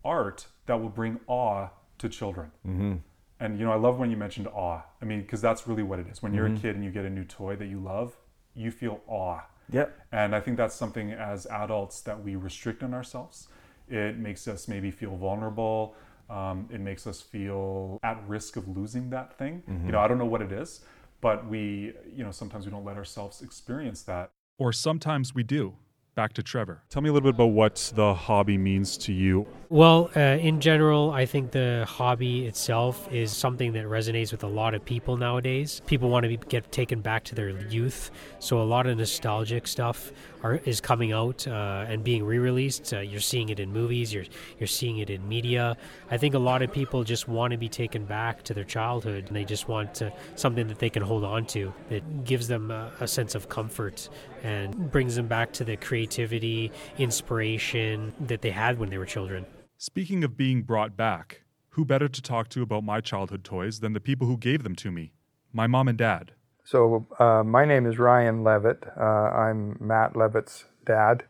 art 0.05 0.47
that 0.67 0.81
will 0.81 0.89
bring 0.89 1.21
awe 1.27 1.69
to 1.99 2.09
children 2.09 2.51
mm-hmm. 2.67 2.95
and 3.41 3.59
you 3.59 3.65
know 3.65 3.73
i 3.73 3.77
love 3.77 3.99
when 3.99 4.11
you 4.11 4.17
mentioned 4.17 4.49
awe 4.49 4.81
i 5.03 5.05
mean 5.05 5.21
because 5.21 5.41
that's 5.41 5.67
really 5.67 5.83
what 5.83 5.99
it 5.99 6.07
is 6.09 6.23
when 6.23 6.33
you're 6.33 6.47
mm-hmm. 6.47 6.57
a 6.57 6.61
kid 6.61 6.77
and 6.77 6.85
you 6.85 6.91
get 6.91 7.05
a 7.05 7.11
new 7.11 7.25
toy 7.25 7.55
that 7.55 7.67
you 7.67 7.79
love 7.79 8.17
you 8.55 8.71
feel 8.71 9.01
awe. 9.07 9.41
Yep. 9.73 10.07
And 10.13 10.35
I 10.35 10.41
think 10.41 10.57
that's 10.57 10.75
something 10.75 11.13
as 11.13 11.47
adults 11.47 12.01
that 12.03 12.23
we 12.23 12.37
restrict 12.37 12.83
on 12.83 12.93
ourselves. 12.93 13.49
It 13.89 14.19
makes 14.19 14.49
us 14.49 14.69
maybe 14.69 14.91
feel 14.91 15.17
vulnerable. 15.17 15.95
Um, 16.31 16.69
it 16.73 16.81
makes 16.81 17.07
us 17.07 17.21
feel 17.21 17.99
at 18.05 18.23
risk 18.29 18.57
of 18.57 18.69
losing 18.69 19.11
that 19.11 19.37
thing. 19.37 19.63
You 19.87 19.93
know, 19.93 19.99
I 19.99 20.07
don't 20.09 20.19
know 20.19 20.25
what 20.27 20.43
it 20.43 20.53
is, 20.53 20.81
but 21.21 21.47
we, 21.49 21.93
you 22.15 22.23
know, 22.23 22.31
sometimes 22.31 22.65
we 22.67 22.71
don't 22.71 22.85
let 22.85 22.97
ourselves 22.97 23.43
experience 23.43 24.03
that. 24.03 24.31
Or 24.57 24.73
sometimes 24.73 25.35
we 25.35 25.43
do. 25.43 25.75
Back 26.17 26.33
to 26.35 26.43
Trevor. 26.43 26.83
Tell 26.91 27.03
me 27.03 27.09
a 27.09 27.13
little 27.13 27.31
bit 27.31 27.37
about 27.37 27.53
what 27.53 27.93
the 27.95 28.13
hobby 28.13 28.59
means 28.59 28.99
to 28.99 29.13
you. 29.13 29.47
Well, 29.69 30.11
uh, 30.17 30.21
in 30.21 30.61
general, 30.61 31.13
I 31.13 31.25
think 31.25 31.53
the 31.53 31.87
hobby 31.89 32.47
itself 32.47 33.11
is 33.13 33.31
something 33.31 33.73
that 33.75 33.85
resonates 33.85 34.33
with 34.33 34.43
a 34.43 34.49
lot 34.49 34.75
of 34.75 34.85
people 34.85 35.17
nowadays. 35.17 35.81
People 35.87 36.11
want 36.11 36.25
to 36.25 36.29
be, 36.29 36.37
get 36.37 36.73
taken 36.73 37.01
back 37.01 37.23
to 37.25 37.37
their 37.37 37.51
youth, 37.69 38.11
so 38.41 38.61
a 38.61 38.65
lot 38.65 38.89
of 38.89 38.99
nostalgic 38.99 39.69
stuff 39.69 40.11
are, 40.43 40.57
is 40.65 40.81
coming 40.81 41.13
out 41.13 41.47
uh, 41.47 41.87
and 41.89 42.03
being 42.03 42.25
re-released. 42.25 42.93
Uh, 42.93 42.99
you're 42.99 43.21
seeing 43.21 43.49
it 43.51 43.61
in 43.61 43.73
movies. 43.73 44.13
You're 44.13 44.25
you're 44.59 44.67
seeing 44.67 44.99
it 44.99 45.09
in 45.09 45.27
media. 45.29 45.77
I 46.11 46.17
think 46.17 46.35
a 46.35 46.39
lot 46.41 46.63
of 46.63 46.73
people 46.73 47.05
just 47.05 47.29
want 47.29 47.53
to 47.53 47.57
be 47.57 47.69
taken 47.69 48.05
back 48.05 48.43
to 48.45 48.55
their 48.55 48.65
childhood, 48.65 49.29
and 49.29 49.37
they 49.37 49.45
just 49.45 49.69
want 49.69 49.95
to, 49.97 50.13
something 50.35 50.67
that 50.67 50.81
they 50.81 50.91
can 50.91 51.03
hold 51.05 51.23
on 51.23 51.47
to 51.47 51.73
that 51.91 52.25
gives 52.25 52.49
them 52.49 52.73
a, 52.73 52.91
a 52.99 53.07
sense 53.07 53.37
of 53.37 53.49
comfort 53.49 54.09
and 54.43 54.91
brings 54.91 55.17
them 55.17 55.27
back 55.27 55.53
to 55.55 55.65
the 55.65 55.77
creativity, 55.77 56.73
inspiration 56.99 58.13
that 58.21 58.43
they 58.43 58.51
had 58.51 58.79
when 58.79 58.91
they 58.91 58.99
were 58.99 59.07
children. 59.07 59.47
Speaking 59.77 60.25
of 60.25 60.37
being 60.37 60.63
brought 60.63 60.97
back, 60.97 61.43
who 61.71 61.85
better 61.85 62.09
to 62.09 62.23
talk 62.23 62.49
to 62.51 62.63
about 62.63 62.85
my 62.85 63.01
childhood 63.01 63.45
toys 63.45 63.81
than 63.81 63.93
the 63.93 64.01
people 64.01 64.27
who 64.27 64.37
gave 64.37 64.63
them 64.63 64.75
to 64.77 64.91
me? 64.91 65.13
My 65.53 65.67
mom 65.67 65.89
and 65.89 65.97
dad. 65.97 66.33
So 66.65 67.07
uh, 67.19 67.43
my 67.45 67.65
name 67.65 67.87
is 67.87 67.99
Ryan 67.99 68.45
Levitt. 68.45 68.85
Uh, 68.97 69.03
I'm 69.03 69.77
Matt 69.81 70.17
Levitt's 70.17 70.67
dad. 70.85 71.25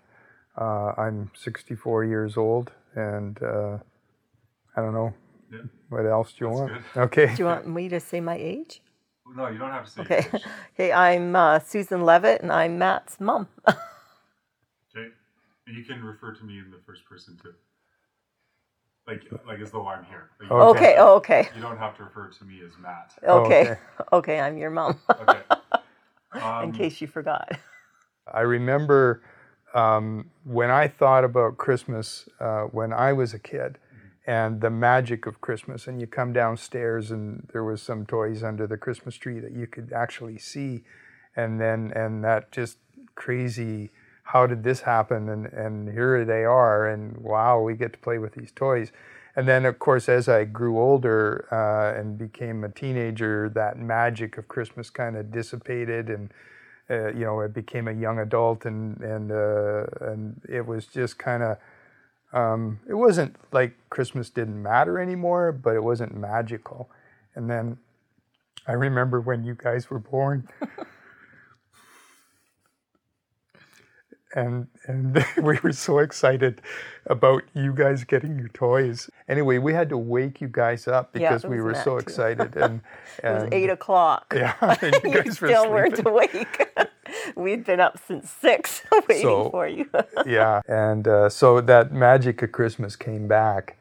Uh, 0.60 0.92
I'm 0.98 1.30
64 1.34 2.04
years 2.04 2.36
old, 2.36 2.72
and 2.94 3.40
uh, 3.42 3.78
I 4.76 4.80
don't 4.80 4.92
know 4.92 5.14
what 5.88 6.06
else 6.06 6.32
do 6.32 6.44
you 6.44 6.50
want. 6.50 6.72
Okay. 6.96 7.26
Do 7.26 7.42
you 7.42 7.44
want 7.46 7.66
me 7.66 7.88
to 7.88 8.00
say 8.00 8.20
my 8.20 8.36
age? 8.36 8.82
No, 9.36 9.48
you 9.48 9.58
don't 9.58 9.70
have 9.70 9.84
to 9.86 9.90
say 9.90 10.02
Okay. 10.02 10.26
Hey, 10.74 10.92
I'm 10.92 11.36
uh, 11.36 11.58
Susan 11.60 12.02
Levitt, 12.04 12.42
and 12.42 12.52
I'm 12.52 12.78
Matt's 12.78 13.20
mom. 13.20 13.48
Okay. 14.96 15.08
You 15.68 15.84
can 15.84 16.02
refer 16.02 16.34
to 16.34 16.44
me 16.44 16.58
in 16.58 16.70
the 16.70 16.78
first 16.84 17.04
person 17.04 17.38
too. 17.40 17.54
Like, 19.06 19.22
like 19.46 19.60
as 19.60 19.70
though 19.70 19.86
I'm 19.86 20.04
here. 20.04 20.30
Like, 20.40 20.50
Okay. 20.50 20.78
okay. 20.78 20.94
Oh, 20.98 21.14
okay. 21.16 21.48
You 21.54 21.62
don't 21.62 21.78
have 21.78 21.96
to 21.98 22.04
refer 22.04 22.28
to 22.28 22.44
me 22.44 22.60
as 22.64 22.72
Matt. 22.80 23.12
Okay. 23.24 23.62
okay. 23.62 23.80
Okay. 24.12 24.40
I'm 24.40 24.58
your 24.58 24.70
mom. 24.70 24.98
Okay. 25.22 25.40
In 26.34 26.42
Um, 26.42 26.72
case 26.72 27.00
you 27.00 27.06
forgot. 27.06 27.52
I 28.32 28.40
remember 28.40 29.22
um, 29.74 30.30
when 30.44 30.70
I 30.70 30.88
thought 30.88 31.24
about 31.24 31.58
Christmas 31.58 32.28
uh, 32.40 32.62
when 32.64 32.92
I 32.92 33.12
was 33.12 33.34
a 33.34 33.38
kid 33.38 33.78
and 34.30 34.60
the 34.60 34.70
magic 34.70 35.26
of 35.26 35.40
Christmas, 35.40 35.88
and 35.88 36.00
you 36.00 36.06
come 36.06 36.32
downstairs 36.32 37.10
and 37.10 37.48
there 37.52 37.64
was 37.64 37.82
some 37.82 38.06
toys 38.06 38.44
under 38.44 38.64
the 38.64 38.76
Christmas 38.76 39.16
tree 39.16 39.40
that 39.40 39.50
you 39.50 39.66
could 39.66 39.92
actually 39.92 40.38
see, 40.38 40.84
and 41.34 41.60
then 41.60 41.92
and 41.96 42.22
that 42.22 42.52
just 42.52 42.78
crazy. 43.16 43.90
How 44.22 44.46
did 44.46 44.62
this 44.62 44.82
happen? 44.82 45.28
And 45.28 45.46
and 45.46 45.88
here 45.92 46.24
they 46.24 46.44
are, 46.44 46.86
and 46.86 47.16
wow, 47.18 47.60
we 47.60 47.74
get 47.74 47.92
to 47.94 47.98
play 47.98 48.18
with 48.18 48.34
these 48.34 48.52
toys. 48.52 48.92
And 49.34 49.48
then, 49.48 49.64
of 49.64 49.80
course, 49.80 50.08
as 50.08 50.28
I 50.28 50.44
grew 50.44 50.78
older 50.78 51.48
uh, 51.50 51.98
and 51.98 52.16
became 52.16 52.62
a 52.62 52.68
teenager, 52.68 53.48
that 53.54 53.78
magic 53.78 54.38
of 54.38 54.46
Christmas 54.46 54.90
kind 54.90 55.16
of 55.16 55.32
dissipated, 55.32 56.08
and 56.08 56.32
uh, 56.88 57.08
you 57.18 57.24
know, 57.24 57.40
I 57.40 57.48
became 57.48 57.88
a 57.88 57.96
young 58.06 58.20
adult, 58.20 58.64
and 58.64 59.00
and 59.00 59.32
uh, 59.32 59.86
and 60.00 60.40
it 60.48 60.64
was 60.64 60.86
just 60.86 61.18
kind 61.18 61.42
of. 61.42 61.58
Um, 62.32 62.80
it 62.88 62.94
wasn't 62.94 63.36
like 63.52 63.74
Christmas 63.90 64.30
didn't 64.30 64.62
matter 64.62 64.98
anymore, 64.98 65.52
but 65.52 65.74
it 65.74 65.82
wasn't 65.82 66.14
magical. 66.16 66.90
And 67.34 67.50
then 67.50 67.78
I 68.66 68.72
remember 68.72 69.20
when 69.20 69.44
you 69.44 69.54
guys 69.56 69.90
were 69.90 69.98
born. 69.98 70.48
and 74.34 74.68
and 74.86 75.24
we 75.42 75.58
were 75.62 75.72
so 75.72 75.98
excited 75.98 76.60
about 77.06 77.42
you 77.54 77.72
guys 77.72 78.04
getting 78.04 78.38
your 78.38 78.48
toys. 78.48 79.10
Anyway, 79.28 79.58
we 79.58 79.72
had 79.72 79.88
to 79.88 79.98
wake 79.98 80.40
you 80.40 80.48
guys 80.48 80.86
up 80.86 81.12
because 81.12 81.44
it 81.44 81.50
we 81.50 81.60
were 81.60 81.74
so 81.74 81.96
too. 81.96 81.98
excited. 81.98 82.56
And, 82.60 82.80
It 83.22 83.44
was 83.44 83.48
eight 83.52 83.70
o'clock. 83.70 84.32
Yeah, 84.34 84.54
and 84.60 84.94
you 85.04 85.10
you 85.10 85.22
guys 85.22 85.40
were 85.40 85.48
still 85.48 85.70
weren't 85.70 86.06
awake. 86.06 86.69
We'd 87.36 87.64
been 87.64 87.80
up 87.80 87.98
since 88.06 88.30
six 88.30 88.82
waiting 89.08 89.22
So- 89.22 89.50
for 89.50 89.66
you. 89.68 89.88
yeah, 90.26 90.60
and 90.68 91.06
uh, 91.06 91.28
so 91.28 91.60
that 91.60 91.92
magic 91.92 92.42
of 92.42 92.52
Christmas 92.52 92.96
came 92.96 93.28
back 93.28 93.76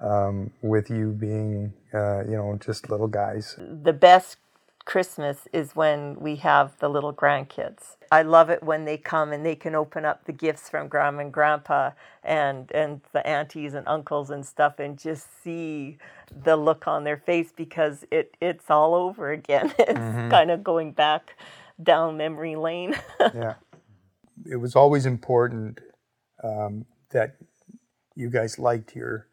um, 0.00 0.50
with 0.62 0.90
you 0.90 1.10
being, 1.10 1.72
uh, 1.92 2.20
you 2.24 2.36
know, 2.36 2.56
just 2.64 2.88
little 2.90 3.08
guys. 3.08 3.56
the 3.58 3.92
best 3.92 4.36
Christmas 4.84 5.46
is 5.52 5.76
when 5.76 6.14
we 6.18 6.36
have 6.36 6.78
the 6.78 6.88
little 6.88 7.12
grandkids. 7.12 7.96
I 8.10 8.22
love 8.22 8.48
it 8.48 8.62
when 8.62 8.86
they 8.86 8.96
come 8.96 9.32
and 9.34 9.44
they 9.44 9.54
can 9.54 9.74
open 9.74 10.06
up 10.06 10.24
the 10.24 10.32
gifts 10.32 10.70
from 10.70 10.88
grandma 10.88 11.20
and 11.20 11.32
grandpa 11.32 11.90
and 12.24 12.70
and 12.72 13.02
the 13.12 13.26
aunties 13.26 13.74
and 13.74 13.86
uncles 13.86 14.30
and 14.30 14.46
stuff 14.46 14.78
and 14.78 14.98
just 14.98 15.42
see 15.42 15.98
the 16.44 16.56
look 16.56 16.88
on 16.88 17.04
their 17.04 17.18
face 17.18 17.52
because 17.54 18.06
it 18.10 18.34
it's 18.40 18.70
all 18.70 18.94
over 18.94 19.30
again. 19.30 19.74
It's 19.78 20.30
kind 20.30 20.50
of 20.50 20.64
going 20.64 20.92
back 20.92 21.36
down 21.82 22.16
memory 22.16 22.56
lane. 22.56 22.96
Yeah, 23.34 23.54
it 24.50 24.56
was 24.56 24.74
always 24.76 25.06
important 25.06 25.80
um, 26.42 26.86
that 27.10 27.36
you 28.14 28.30
guys 28.30 28.58
liked 28.58 28.94
your 28.96 29.26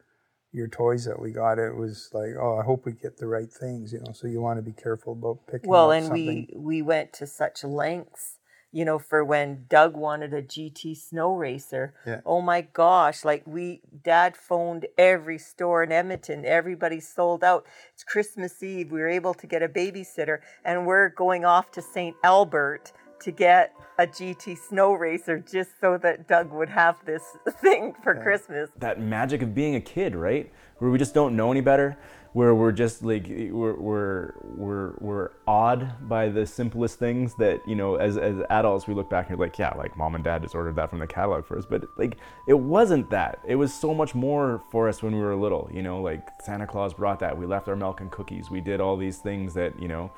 your 0.52 0.68
toys 0.68 1.06
that 1.06 1.20
we 1.20 1.32
got. 1.32 1.60
It 1.60 1.76
was 1.76 2.10
like, 2.14 2.32
oh, 2.40 2.58
I 2.58 2.64
hope 2.64 2.86
we 2.86 2.94
get 2.94 3.18
the 3.18 3.28
right 3.28 3.52
things, 3.52 3.92
you 3.94 4.00
know. 4.00 4.14
So 4.14 4.28
you 4.28 4.42
want 4.42 4.58
to 4.58 4.64
be 4.64 4.72
careful 4.72 5.14
about 5.14 5.46
picking. 5.52 5.70
Well, 5.70 5.92
and 5.92 6.08
something. 6.08 6.48
we 6.54 6.58
we 6.58 6.82
went 6.82 7.14
to 7.14 7.28
such 7.28 7.64
lengths, 7.64 8.40
you 8.76 8.84
know, 8.84 9.00
for 9.00 9.24
when 9.24 9.64
Doug 9.70 9.96
wanted 9.96 10.34
a 10.34 10.42
GT 10.42 10.98
snow 10.98 11.34
racer. 11.34 11.94
Yeah. 12.06 12.20
Oh 12.26 12.42
my 12.42 12.60
gosh! 12.60 13.24
Like 13.24 13.44
we, 13.48 13.80
Dad 14.04 14.36
phoned 14.36 14.86
every 14.98 15.38
store 15.38 15.82
in 15.82 15.94
Edmonton. 15.94 16.44
Everybody 16.44 17.00
sold 17.00 17.42
out. 17.42 17.66
It's 17.94 18.04
Christmas 18.04 18.62
Eve. 18.62 18.92
We 18.92 19.00
were 19.00 19.08
able 19.08 19.34
to 19.34 19.48
get 19.48 19.64
a 19.64 19.70
babysitter, 19.70 20.40
and 20.66 20.86
we're 20.86 21.08
going 21.08 21.46
off 21.46 21.72
to 21.72 21.82
St. 21.82 22.18
Albert 22.22 22.92
to 23.22 23.32
get 23.32 23.74
a 23.98 24.06
GT 24.06 24.58
snow 24.58 24.92
racer 24.92 25.40
just 25.40 25.70
so 25.80 25.98
that 26.00 26.28
Doug 26.28 26.52
would 26.52 26.68
have 26.68 26.98
this 27.06 27.24
thing 27.62 27.96
for 28.04 28.14
Christmas. 28.14 28.70
that 28.80 29.00
magic 29.00 29.42
of 29.42 29.56
being 29.56 29.76
a 29.76 29.82
kid, 29.82 30.18
right? 30.18 30.52
Where 30.80 30.92
we 30.92 30.98
just 30.98 31.14
don't 31.14 31.38
know 31.38 31.50
any 31.50 31.62
better, 31.62 31.98
where 32.36 32.54
we're 32.54 32.74
just 32.74 33.02
like 33.02 33.30
eh, 33.30 33.50
we're 33.50 33.76
we're 33.80 34.34
we're, 34.44 34.94
we're 35.00 35.30
awed 35.48 35.90
by 36.10 36.28
the 36.28 36.46
simplest 36.46 37.00
things 37.00 37.34
that 37.36 37.66
you 37.66 37.76
know. 37.76 37.96
As 37.96 38.18
as 38.18 38.42
adults, 38.50 38.88
we 38.88 38.94
look 38.94 39.10
back 39.10 39.30
and 39.30 39.38
you're 39.38 39.48
like, 39.48 39.58
yeah, 39.58 39.74
like 39.78 39.96
mom 39.96 40.16
and 40.16 40.24
dad 40.24 40.42
just 40.42 40.54
ordered 40.54 40.76
that 40.76 40.90
from 40.90 41.00
the 41.00 41.08
catalog 41.08 41.46
for 41.46 41.58
us, 41.58 41.66
but 41.66 41.86
like 41.98 42.18
it 42.46 42.60
wasn't 42.60 43.10
that. 43.10 43.40
It 43.48 43.56
was 43.56 43.74
so 43.74 43.94
much 43.94 44.14
more 44.14 44.62
for 44.70 44.90
us 44.90 45.02
when 45.02 45.16
we 45.16 45.22
were 45.22 45.34
little. 45.34 45.70
You 45.74 45.82
know, 45.82 46.02
like 46.02 46.28
Santa 46.44 46.68
Claus 46.68 46.94
brought 46.94 47.22
that. 47.22 47.38
We 47.38 47.46
left 47.46 47.70
our 47.70 47.76
milk 47.78 48.02
and 48.02 48.12
cookies. 48.12 48.52
We 48.52 48.60
did 48.60 48.82
all 48.82 48.98
these 48.98 49.20
things 49.20 49.54
that 49.54 49.80
you 49.82 49.88
know, 49.88 50.12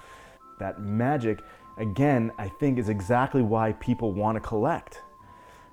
that 0.57 0.81
magic. 0.81 1.43
Again, 1.77 2.31
I 2.39 2.47
think 2.47 2.79
is 2.79 2.89
exactly 2.89 3.43
why 3.43 3.74
people 3.74 4.12
want 4.12 4.38
to 4.38 4.39
collect 4.39 5.03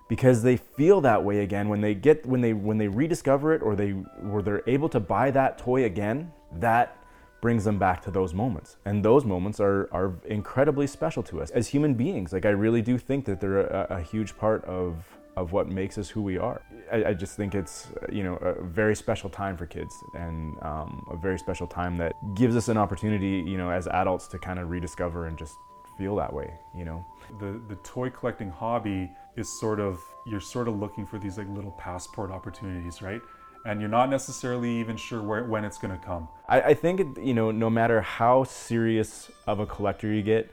because 0.08 0.42
they 0.42 0.56
feel 0.56 1.00
that 1.00 1.22
way 1.22 1.40
again 1.40 1.68
when 1.68 1.80
they 1.80 1.94
get 1.94 2.24
when 2.26 2.40
they 2.40 2.52
when 2.52 2.78
they 2.78 2.88
rediscover 2.88 3.54
it 3.54 3.62
or 3.62 3.74
they 3.74 3.94
or 4.30 4.42
they're 4.42 4.62
able 4.66 4.88
to 4.88 5.00
buy 5.00 5.30
that 5.30 5.58
toy 5.58 5.84
again 5.84 6.30
that 6.52 6.98
brings 7.40 7.64
them 7.64 7.78
back 7.78 8.00
to 8.00 8.10
those 8.10 8.32
moments. 8.32 8.76
And 8.86 9.04
those 9.04 9.24
moments 9.24 9.60
are 9.60 9.88
are 9.92 10.14
incredibly 10.24 10.86
special 10.86 11.22
to 11.24 11.42
us 11.42 11.50
as 11.50 11.68
human 11.68 11.92
beings. 11.94 12.32
Like 12.32 12.46
i 12.46 12.50
really 12.50 12.82
do 12.82 12.96
think 12.96 13.24
that 13.26 13.38
they're 13.40 13.66
a, 13.66 13.86
a 13.98 14.00
huge 14.00 14.36
part 14.36 14.64
of 14.64 15.04
of 15.36 15.52
what 15.52 15.68
makes 15.68 15.98
us 15.98 16.08
who 16.08 16.22
we 16.22 16.38
are. 16.38 16.62
I, 16.92 17.06
I 17.06 17.14
just 17.14 17.36
think 17.36 17.54
it's 17.54 17.88
you 18.10 18.22
know 18.22 18.36
a 18.36 18.62
very 18.62 18.96
special 18.96 19.28
time 19.28 19.56
for 19.56 19.66
kids 19.66 19.94
and 20.14 20.56
um, 20.62 21.04
a 21.10 21.16
very 21.16 21.38
special 21.38 21.66
time 21.66 21.96
that 21.98 22.14
gives 22.34 22.56
us 22.56 22.68
an 22.68 22.76
opportunity 22.76 23.42
you 23.46 23.58
know 23.58 23.70
as 23.70 23.88
adults 23.88 24.26
to 24.28 24.38
kind 24.38 24.58
of 24.58 24.70
rediscover 24.70 25.26
and 25.26 25.36
just 25.36 25.56
feel 25.96 26.16
that 26.16 26.32
way 26.32 26.52
you 26.74 26.84
know 26.84 27.04
the 27.40 27.60
the 27.68 27.76
toy 27.76 28.10
collecting 28.10 28.50
hobby 28.50 29.10
is 29.36 29.48
sort 29.48 29.80
of 29.80 30.00
you're 30.26 30.40
sort 30.40 30.68
of 30.68 30.78
looking 30.78 31.06
for 31.06 31.18
these 31.18 31.38
like 31.38 31.48
little 31.48 31.72
passport 31.72 32.30
opportunities, 32.30 33.02
right? 33.02 33.20
And 33.66 33.80
you're 33.80 33.90
not 33.90 34.10
necessarily 34.10 34.70
even 34.78 34.96
sure 34.96 35.22
where 35.22 35.44
when 35.44 35.64
it's 35.64 35.78
going 35.78 35.98
to 35.98 36.04
come. 36.04 36.28
I, 36.48 36.60
I 36.60 36.74
think 36.74 37.18
you 37.18 37.34
know 37.34 37.50
no 37.50 37.70
matter 37.70 38.00
how 38.00 38.44
serious 38.44 39.30
of 39.46 39.60
a 39.60 39.66
collector 39.66 40.12
you 40.12 40.22
get 40.22 40.52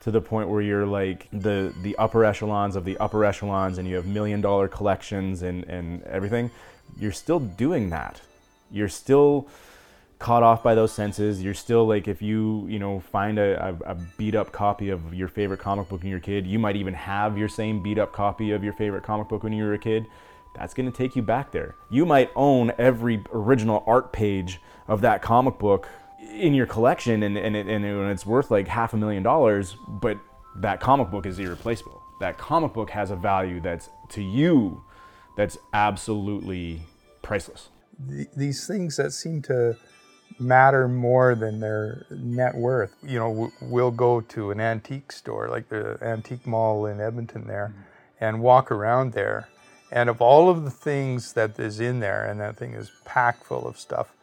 to 0.00 0.10
the 0.10 0.20
point 0.20 0.48
where 0.48 0.62
you're 0.62 0.86
like 0.86 1.28
the 1.32 1.74
the 1.82 1.96
upper 1.96 2.24
echelons 2.24 2.76
of 2.76 2.84
the 2.84 2.96
upper 2.98 3.24
echelons 3.24 3.78
and 3.78 3.88
you 3.88 3.96
have 3.96 4.06
million 4.06 4.40
dollar 4.40 4.68
collections 4.68 5.42
and 5.42 5.64
and 5.64 6.02
everything 6.04 6.50
you're 6.98 7.12
still 7.12 7.38
doing 7.38 7.90
that 7.90 8.20
you're 8.70 8.88
still 8.88 9.46
caught 10.20 10.42
off 10.42 10.62
by 10.62 10.74
those 10.74 10.92
senses. 10.92 11.42
You're 11.42 11.54
still 11.54 11.86
like, 11.86 12.06
if 12.06 12.22
you, 12.22 12.66
you 12.68 12.78
know, 12.78 13.00
find 13.00 13.38
a, 13.38 13.76
a, 13.84 13.94
beat 14.16 14.34
up 14.34 14.52
copy 14.52 14.90
of 14.90 15.14
your 15.14 15.28
favorite 15.28 15.60
comic 15.60 15.88
book 15.88 16.02
when 16.02 16.10
you're 16.10 16.18
a 16.18 16.22
kid, 16.22 16.46
you 16.46 16.58
might 16.58 16.76
even 16.76 16.94
have 16.94 17.36
your 17.36 17.48
same 17.48 17.82
beat 17.82 17.98
up 17.98 18.12
copy 18.12 18.52
of 18.52 18.62
your 18.62 18.74
favorite 18.74 19.02
comic 19.02 19.28
book 19.28 19.42
when 19.42 19.52
you 19.52 19.64
were 19.64 19.72
a 19.72 19.78
kid. 19.78 20.06
That's 20.54 20.74
going 20.74 20.90
to 20.90 20.96
take 20.96 21.16
you 21.16 21.22
back 21.22 21.52
there. 21.52 21.74
You 21.90 22.04
might 22.04 22.30
own 22.36 22.70
every 22.78 23.24
original 23.32 23.82
art 23.86 24.12
page 24.12 24.60
of 24.88 25.00
that 25.00 25.22
comic 25.22 25.58
book 25.58 25.88
in 26.34 26.52
your 26.52 26.66
collection 26.66 27.22
and, 27.22 27.38
and, 27.38 27.56
it, 27.56 27.66
and 27.66 27.84
it's 27.84 28.26
worth 28.26 28.50
like 28.50 28.68
half 28.68 28.92
a 28.92 28.98
million 28.98 29.22
dollars, 29.22 29.74
but 29.88 30.18
that 30.56 30.80
comic 30.80 31.10
book 31.10 31.24
is 31.24 31.38
irreplaceable. 31.38 32.02
That 32.20 32.36
comic 32.36 32.74
book 32.74 32.90
has 32.90 33.10
a 33.10 33.16
value 33.16 33.60
that's 33.60 33.88
to 34.10 34.22
you 34.22 34.84
that's 35.34 35.56
absolutely 35.72 36.82
priceless. 37.22 37.70
These 38.36 38.66
things 38.66 38.96
that 38.96 39.12
seem 39.12 39.40
to 39.42 39.78
matter 40.38 40.88
more 40.88 41.34
than 41.34 41.60
their 41.60 42.06
net 42.10 42.54
worth. 42.54 42.96
You 43.02 43.18
know, 43.18 43.52
we'll 43.60 43.90
go 43.90 44.20
to 44.20 44.50
an 44.50 44.60
antique 44.60 45.12
store 45.12 45.48
like 45.48 45.68
the 45.68 45.98
antique 46.02 46.46
mall 46.46 46.86
in 46.86 47.00
Edmonton 47.00 47.46
there 47.46 47.72
mm-hmm. 47.74 48.24
and 48.24 48.40
walk 48.40 48.70
around 48.70 49.12
there. 49.12 49.48
And 49.92 50.08
of 50.08 50.22
all 50.22 50.48
of 50.48 50.64
the 50.64 50.70
things 50.70 51.32
that 51.32 51.58
is 51.58 51.80
in 51.80 52.00
there, 52.00 52.24
and 52.24 52.40
that 52.40 52.56
thing 52.56 52.74
is 52.74 52.92
packed 53.04 53.44
full 53.44 53.66
of 53.66 53.78
stuff, 53.78 54.14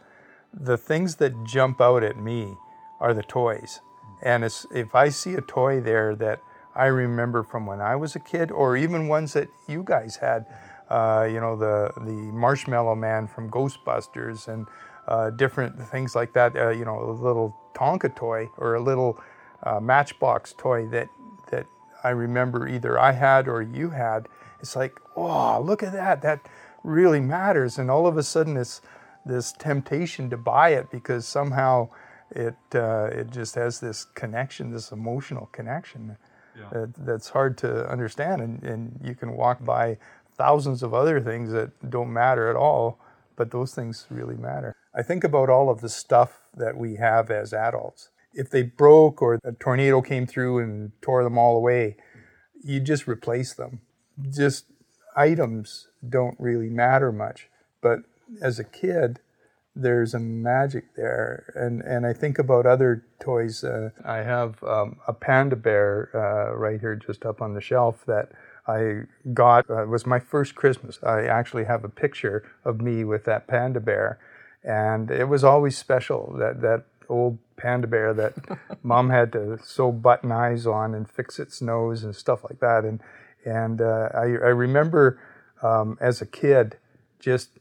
the 0.54 0.78
things 0.78 1.18
that 1.18 1.34
jump 1.46 1.82
out 1.82 2.04
at 2.04 2.18
me 2.18 2.56
are 3.00 3.14
the 3.14 3.24
toys. 3.24 3.82
And 4.24 4.44
if 4.44 4.96
I 4.96 5.10
see 5.10 5.34
a 5.34 5.42
toy 5.42 5.82
there 5.82 6.16
that 6.16 6.40
I 6.76 6.86
remember 6.86 7.44
from 7.44 7.66
when 7.66 7.82
I 7.82 7.96
was 7.96 8.16
a 8.16 8.20
kid, 8.20 8.52
or 8.52 8.78
even 8.78 9.08
ones 9.08 9.34
that 9.34 9.50
you 9.68 9.84
guys 9.84 10.16
had, 10.16 10.46
uh, 10.90 11.28
you 11.30 11.40
know, 11.40 11.56
the 11.56 11.92
the 11.98 12.12
Marshmallow 12.12 12.96
Man 12.96 13.28
from 13.28 13.50
Ghostbusters 13.52 14.48
and 14.48 14.68
uh, 15.08 15.30
different 15.32 15.82
things 15.90 16.16
like 16.16 16.34
that. 16.34 16.56
Uh, 16.56 16.70
you 16.70 16.86
know, 16.86 17.00
a 17.00 17.12
little 17.12 17.56
Tonka 17.74 18.16
toy 18.16 18.50
or 18.58 18.76
a 18.76 18.82
little 18.82 19.20
uh, 19.64 19.80
Matchbox 19.80 20.54
toy 20.58 20.88
that 20.88 21.10
that 21.52 21.66
I 22.04 22.10
remember 22.10 22.68
either 22.68 23.00
I 23.00 23.12
had 23.12 23.48
or 23.48 23.62
you 23.62 23.90
had. 23.90 24.28
It's 24.60 24.76
like, 24.76 25.00
oh, 25.16 25.62
look 25.62 25.84
at 25.84 25.94
that! 25.94 26.22
That 26.22 26.40
really 26.84 27.20
matters. 27.20 27.78
And 27.78 27.92
all 27.92 28.08
of 28.08 28.18
a 28.18 28.24
sudden, 28.24 28.58
it's 28.58 28.82
this 29.26 29.52
temptation 29.52 30.30
to 30.30 30.38
buy 30.38 30.70
it 30.70 30.90
because 30.90 31.26
somehow 31.28 31.90
it 32.32 32.56
uh, 32.74 33.10
it 33.12 33.32
just 33.32 33.56
has 33.56 33.80
this 33.80 34.06
connection, 34.06 34.72
this 34.72 34.92
emotional 34.92 35.48
connection 35.52 36.18
yeah. 36.58 36.70
that, 36.72 36.94
that's 37.06 37.30
hard 37.30 37.58
to 37.60 37.90
understand. 37.90 38.42
And, 38.42 38.64
and 38.64 39.00
you 39.04 39.16
can 39.16 39.34
walk 39.34 39.64
by 39.64 39.98
thousands 40.36 40.84
of 40.84 40.94
other 40.94 41.20
things 41.20 41.52
that 41.52 41.90
don't 41.90 42.12
matter 42.12 42.50
at 42.50 42.56
all, 42.56 43.00
but 43.36 43.52
those 43.52 43.74
things 43.74 44.08
really 44.10 44.36
matter. 44.36 44.76
I 44.98 45.04
think 45.04 45.24
about 45.24 45.48
all 45.48 45.70
of 45.70 45.82
the 45.82 45.90
stuff 45.90 46.42
that 46.56 46.76
we 46.76 46.96
have 46.96 47.30
as 47.30 47.54
adults. 47.54 48.10
If 48.34 48.50
they 48.50 48.64
broke 48.64 49.22
or 49.22 49.40
a 49.44 49.52
tornado 49.54 50.02
came 50.02 50.26
through 50.26 50.58
and 50.58 50.92
tore 51.04 51.24
them 51.24 51.38
all 51.38 51.56
away, 51.56 51.98
you 52.64 52.80
just 52.80 53.08
replace 53.08 53.54
them. 53.54 53.82
Just 54.28 54.66
items 55.16 55.88
don't 56.08 56.36
really 56.40 56.70
matter 56.70 57.12
much. 57.12 57.48
But 57.80 58.00
as 58.42 58.58
a 58.58 58.64
kid, 58.64 59.20
there's 59.76 60.16
a 60.16 60.20
magic 60.20 60.96
there. 60.96 61.54
And, 61.56 61.82
and 61.82 62.04
I 62.08 62.14
think 62.14 62.40
about 62.40 62.66
other 62.66 63.06
toys. 63.22 63.64
Uh, 63.64 63.92
I 64.04 64.18
have 64.18 64.64
um, 64.64 64.98
a 65.08 65.14
panda 65.14 65.56
bear 65.56 66.10
uh, 66.16 66.56
right 66.56 66.80
here 66.80 66.96
just 66.96 67.24
up 67.24 67.40
on 67.40 67.54
the 67.54 67.62
shelf 67.62 68.04
that 68.08 68.32
I 68.68 69.02
got. 69.32 69.70
Uh, 69.70 69.84
it 69.84 69.90
was 69.90 70.08
my 70.08 70.20
first 70.20 70.56
Christmas. 70.56 70.98
I 71.04 71.26
actually 71.26 71.66
have 71.66 71.84
a 71.84 71.90
picture 71.90 72.44
of 72.66 72.82
me 72.82 73.04
with 73.04 73.26
that 73.26 73.48
panda 73.48 73.80
bear. 73.80 74.18
And 74.68 75.10
it 75.10 75.30
was 75.30 75.46
always 75.46 75.78
special, 75.78 76.36
that, 76.40 76.60
that 76.62 76.84
old 77.08 77.40
panda 77.56 77.88
bear 77.88 78.14
that 78.14 78.34
mom 78.84 79.10
had 79.10 79.32
to 79.32 79.58
sew 79.64 79.94
button 79.94 80.32
eyes 80.32 80.68
on 80.68 80.94
and 80.94 81.10
fix 81.10 81.40
its 81.40 81.62
nose 81.62 82.04
and 82.04 82.14
stuff 82.14 82.44
like 82.44 82.60
that. 82.60 82.84
And, 82.84 83.02
and 83.46 83.82
uh, 83.82 84.10
I, 84.14 84.24
I 84.24 84.52
remember 84.52 85.20
um, 85.64 85.98
as 86.02 86.22
a 86.22 86.26
kid 86.26 86.78
just 87.20 87.52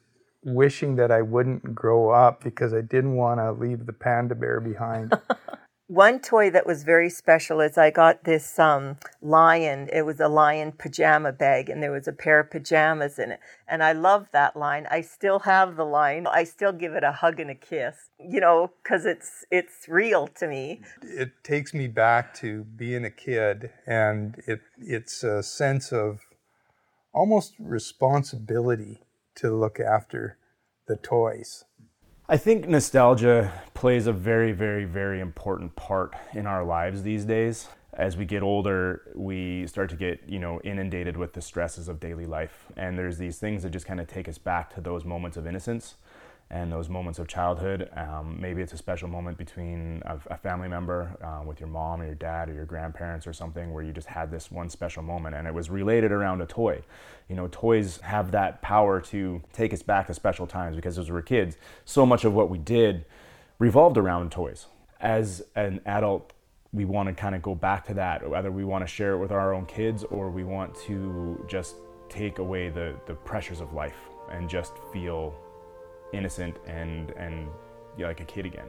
wishing 0.42 0.96
that 0.96 1.12
I 1.12 1.22
wouldn't 1.22 1.76
grow 1.76 2.10
up 2.10 2.42
because 2.42 2.74
I 2.74 2.80
didn't 2.80 3.14
want 3.14 3.38
to 3.38 3.52
leave 3.52 3.86
the 3.86 3.92
panda 3.92 4.34
bear 4.34 4.60
behind. 4.60 5.12
One 5.88 6.18
toy 6.18 6.50
that 6.50 6.66
was 6.66 6.82
very 6.82 7.08
special 7.08 7.60
is 7.60 7.78
I 7.78 7.92
got 7.92 8.24
this 8.24 8.58
um, 8.58 8.96
lion. 9.22 9.88
It 9.92 10.02
was 10.02 10.18
a 10.18 10.26
lion 10.26 10.72
pajama 10.72 11.30
bag, 11.30 11.70
and 11.70 11.80
there 11.80 11.92
was 11.92 12.08
a 12.08 12.12
pair 12.12 12.40
of 12.40 12.50
pajamas 12.50 13.20
in 13.20 13.30
it. 13.30 13.38
And 13.68 13.84
I 13.84 13.92
love 13.92 14.26
that 14.32 14.56
line. 14.56 14.88
I 14.90 15.00
still 15.02 15.40
have 15.40 15.76
the 15.76 15.84
line. 15.84 16.26
I 16.26 16.42
still 16.42 16.72
give 16.72 16.94
it 16.94 17.04
a 17.04 17.12
hug 17.12 17.38
and 17.38 17.50
a 17.50 17.54
kiss, 17.54 18.10
you 18.18 18.40
know, 18.40 18.72
because 18.82 19.06
it's 19.06 19.44
it's 19.48 19.88
real 19.88 20.26
to 20.26 20.48
me. 20.48 20.80
It 21.02 21.44
takes 21.44 21.72
me 21.72 21.86
back 21.86 22.34
to 22.40 22.64
being 22.64 23.04
a 23.04 23.10
kid, 23.10 23.70
and 23.86 24.42
it 24.48 24.62
it's 24.78 25.22
a 25.22 25.40
sense 25.40 25.92
of 25.92 26.18
almost 27.12 27.54
responsibility 27.60 29.04
to 29.36 29.54
look 29.54 29.78
after 29.78 30.36
the 30.88 30.96
toys. 30.96 31.64
I 32.28 32.36
think 32.36 32.66
nostalgia 32.66 33.52
plays 33.72 34.08
a 34.08 34.12
very, 34.12 34.50
very, 34.50 34.84
very 34.84 35.20
important 35.20 35.76
part 35.76 36.12
in 36.34 36.44
our 36.44 36.64
lives 36.64 37.04
these 37.04 37.24
days. 37.24 37.68
As 37.92 38.16
we 38.16 38.24
get 38.24 38.42
older, 38.42 39.12
we 39.14 39.64
start 39.68 39.90
to 39.90 39.96
get, 39.96 40.24
you 40.26 40.40
know, 40.40 40.60
inundated 40.64 41.16
with 41.16 41.34
the 41.34 41.40
stresses 41.40 41.86
of 41.86 42.00
daily 42.00 42.26
life. 42.26 42.66
And 42.76 42.98
there's 42.98 43.16
these 43.16 43.38
things 43.38 43.62
that 43.62 43.70
just 43.70 43.86
kind 43.86 44.00
of 44.00 44.08
take 44.08 44.28
us 44.28 44.38
back 44.38 44.74
to 44.74 44.80
those 44.80 45.04
moments 45.04 45.36
of 45.36 45.46
innocence 45.46 45.94
and 46.50 46.70
those 46.70 46.88
moments 46.88 47.18
of 47.18 47.26
childhood. 47.26 47.90
Um, 47.96 48.38
maybe 48.40 48.62
it's 48.62 48.72
a 48.72 48.76
special 48.76 49.08
moment 49.08 49.36
between 49.36 50.00
a, 50.06 50.18
a 50.30 50.36
family 50.36 50.68
member 50.68 51.16
uh, 51.22 51.44
with 51.44 51.58
your 51.58 51.68
mom 51.68 52.00
or 52.00 52.06
your 52.06 52.14
dad 52.14 52.48
or 52.48 52.54
your 52.54 52.64
grandparents 52.64 53.26
or 53.26 53.32
something 53.32 53.72
where 53.72 53.82
you 53.82 53.92
just 53.92 54.06
had 54.06 54.30
this 54.30 54.50
one 54.50 54.68
special 54.68 55.02
moment 55.02 55.34
and 55.34 55.48
it 55.48 55.54
was 55.54 55.70
related 55.70 56.12
around 56.12 56.40
a 56.40 56.46
toy. 56.46 56.80
You 57.28 57.34
know, 57.34 57.48
toys 57.50 57.98
have 58.02 58.30
that 58.30 58.62
power 58.62 59.00
to 59.02 59.42
take 59.52 59.72
us 59.72 59.82
back 59.82 60.06
to 60.06 60.14
special 60.14 60.46
times 60.46 60.76
because 60.76 60.98
as 60.98 61.08
we 61.08 61.14
were 61.14 61.22
kids, 61.22 61.56
so 61.84 62.06
much 62.06 62.24
of 62.24 62.32
what 62.32 62.48
we 62.48 62.58
did 62.58 63.04
revolved 63.58 63.98
around 63.98 64.30
toys. 64.30 64.66
As 65.00 65.42
an 65.56 65.80
adult, 65.84 66.32
we 66.72 66.84
want 66.84 67.08
to 67.08 67.14
kind 67.14 67.34
of 67.34 67.42
go 67.42 67.54
back 67.54 67.86
to 67.86 67.94
that, 67.94 68.28
whether 68.28 68.52
we 68.52 68.64
want 68.64 68.86
to 68.86 68.86
share 68.86 69.14
it 69.14 69.18
with 69.18 69.32
our 69.32 69.52
own 69.52 69.66
kids 69.66 70.04
or 70.04 70.30
we 70.30 70.44
want 70.44 70.76
to 70.86 71.44
just 71.48 71.74
take 72.08 72.38
away 72.38 72.68
the, 72.68 72.94
the 73.06 73.14
pressures 73.14 73.60
of 73.60 73.72
life 73.72 73.98
and 74.30 74.48
just 74.48 74.74
feel 74.92 75.34
innocent 76.12 76.56
and 76.66 77.10
and 77.12 77.48
like 77.98 78.20
a 78.20 78.24
kid 78.24 78.46
again. 78.46 78.68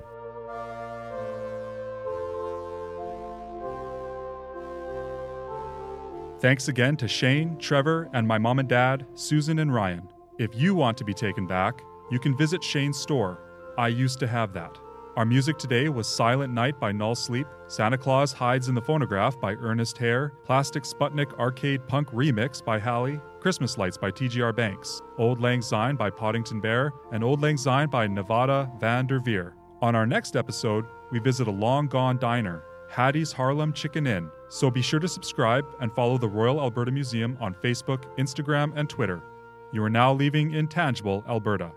Thanks 6.40 6.68
again 6.68 6.96
to 6.98 7.08
Shane, 7.08 7.58
Trevor, 7.58 8.10
and 8.14 8.28
my 8.28 8.38
mom 8.38 8.60
and 8.60 8.70
dad, 8.70 9.08
Susan 9.16 9.58
and 9.60 9.74
Ryan. 9.74 10.08
If 10.38 10.56
you 10.56 10.76
want 10.76 10.96
to 10.98 11.04
be 11.04 11.14
taken 11.14 11.48
back, 11.48 11.82
you 12.12 12.20
can 12.20 12.38
visit 12.38 12.64
Shane's 12.64 13.00
store. 13.00 13.40
I 13.78 13.88
used 13.88 14.20
to 14.20 14.28
have 14.28 14.54
that. 14.54 14.78
Our 15.16 15.26
music 15.26 15.58
today 15.58 15.90
was 15.90 16.06
Silent 16.06 16.54
Night 16.54 16.80
by 16.80 16.92
Nullsleep, 16.92 17.48
Santa 17.68 17.98
Claus 17.98 18.32
Hides 18.34 18.70
in 18.70 18.76
the 18.76 18.82
Phonograph 18.82 19.40
by 19.40 19.54
Ernest 19.54 19.98
Hare, 19.98 20.30
Plastic 20.46 20.84
Sputnik 20.84 21.34
Arcade 21.40 21.88
Punk 21.88 22.10
Remix 22.10 22.64
by 22.64 22.78
Hallie, 22.78 23.20
Christmas 23.48 23.78
Lights 23.78 23.98
by 23.98 24.12
TGR 24.12 24.54
Banks, 24.54 25.02
Auld 25.20 25.40
Lang 25.40 25.62
Syne 25.62 25.96
by 25.96 26.10
Podington 26.10 26.60
Bear, 26.60 26.92
and 27.14 27.24
Auld 27.24 27.42
Lang 27.42 27.56
Syne 27.56 27.88
by 27.88 28.06
Nevada 28.06 28.70
Van 28.78 29.08
der 29.08 29.22
Veer. 29.22 29.56
On 29.82 29.96
our 29.96 30.06
next 30.06 30.36
episode, 30.36 30.84
we 31.14 31.20
visit 31.20 31.48
a 31.48 31.52
long 31.52 31.88
gone 31.88 32.18
diner, 32.18 32.66
Hattie's 32.90 33.32
Harlem 33.32 33.72
Chicken 33.72 34.06
Inn. 34.06 34.30
So 34.50 34.70
be 34.70 34.82
sure 34.82 35.00
to 35.00 35.08
subscribe 35.08 35.64
and 35.80 35.94
follow 35.94 36.18
the 36.18 36.28
Royal 36.28 36.60
Alberta 36.60 36.92
Museum 36.92 37.38
on 37.40 37.54
Facebook, 37.54 38.04
Instagram, 38.18 38.74
and 38.76 38.90
Twitter. 38.90 39.24
You 39.72 39.82
are 39.86 39.90
now 39.90 40.12
leaving 40.12 40.52
intangible 40.52 41.24
Alberta. 41.26 41.72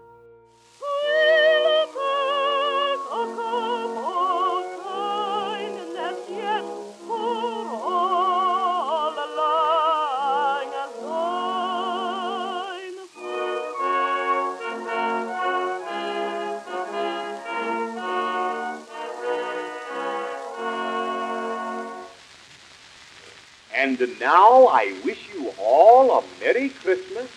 And 23.81 23.99
now 24.21 24.67
I 24.67 24.93
wish 25.07 25.17
you 25.35 25.49
all 25.59 26.19
a 26.19 26.23
Merry 26.39 26.69
Christmas 26.69 27.31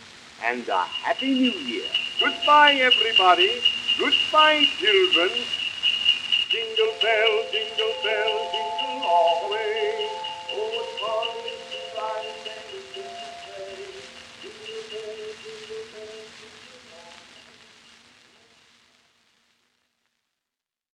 and 0.44 0.68
a 0.68 0.84
Happy 0.84 1.32
New 1.32 1.52
Year. 1.52 1.88
Goodbye, 2.20 2.74
everybody. 2.84 3.62
Goodbye, 3.98 4.66
children. 4.78 5.30
Jingle 6.52 6.94
bell, 7.02 7.34
jingle 7.54 7.96
bell, 8.04 8.52
jingle 8.52 8.73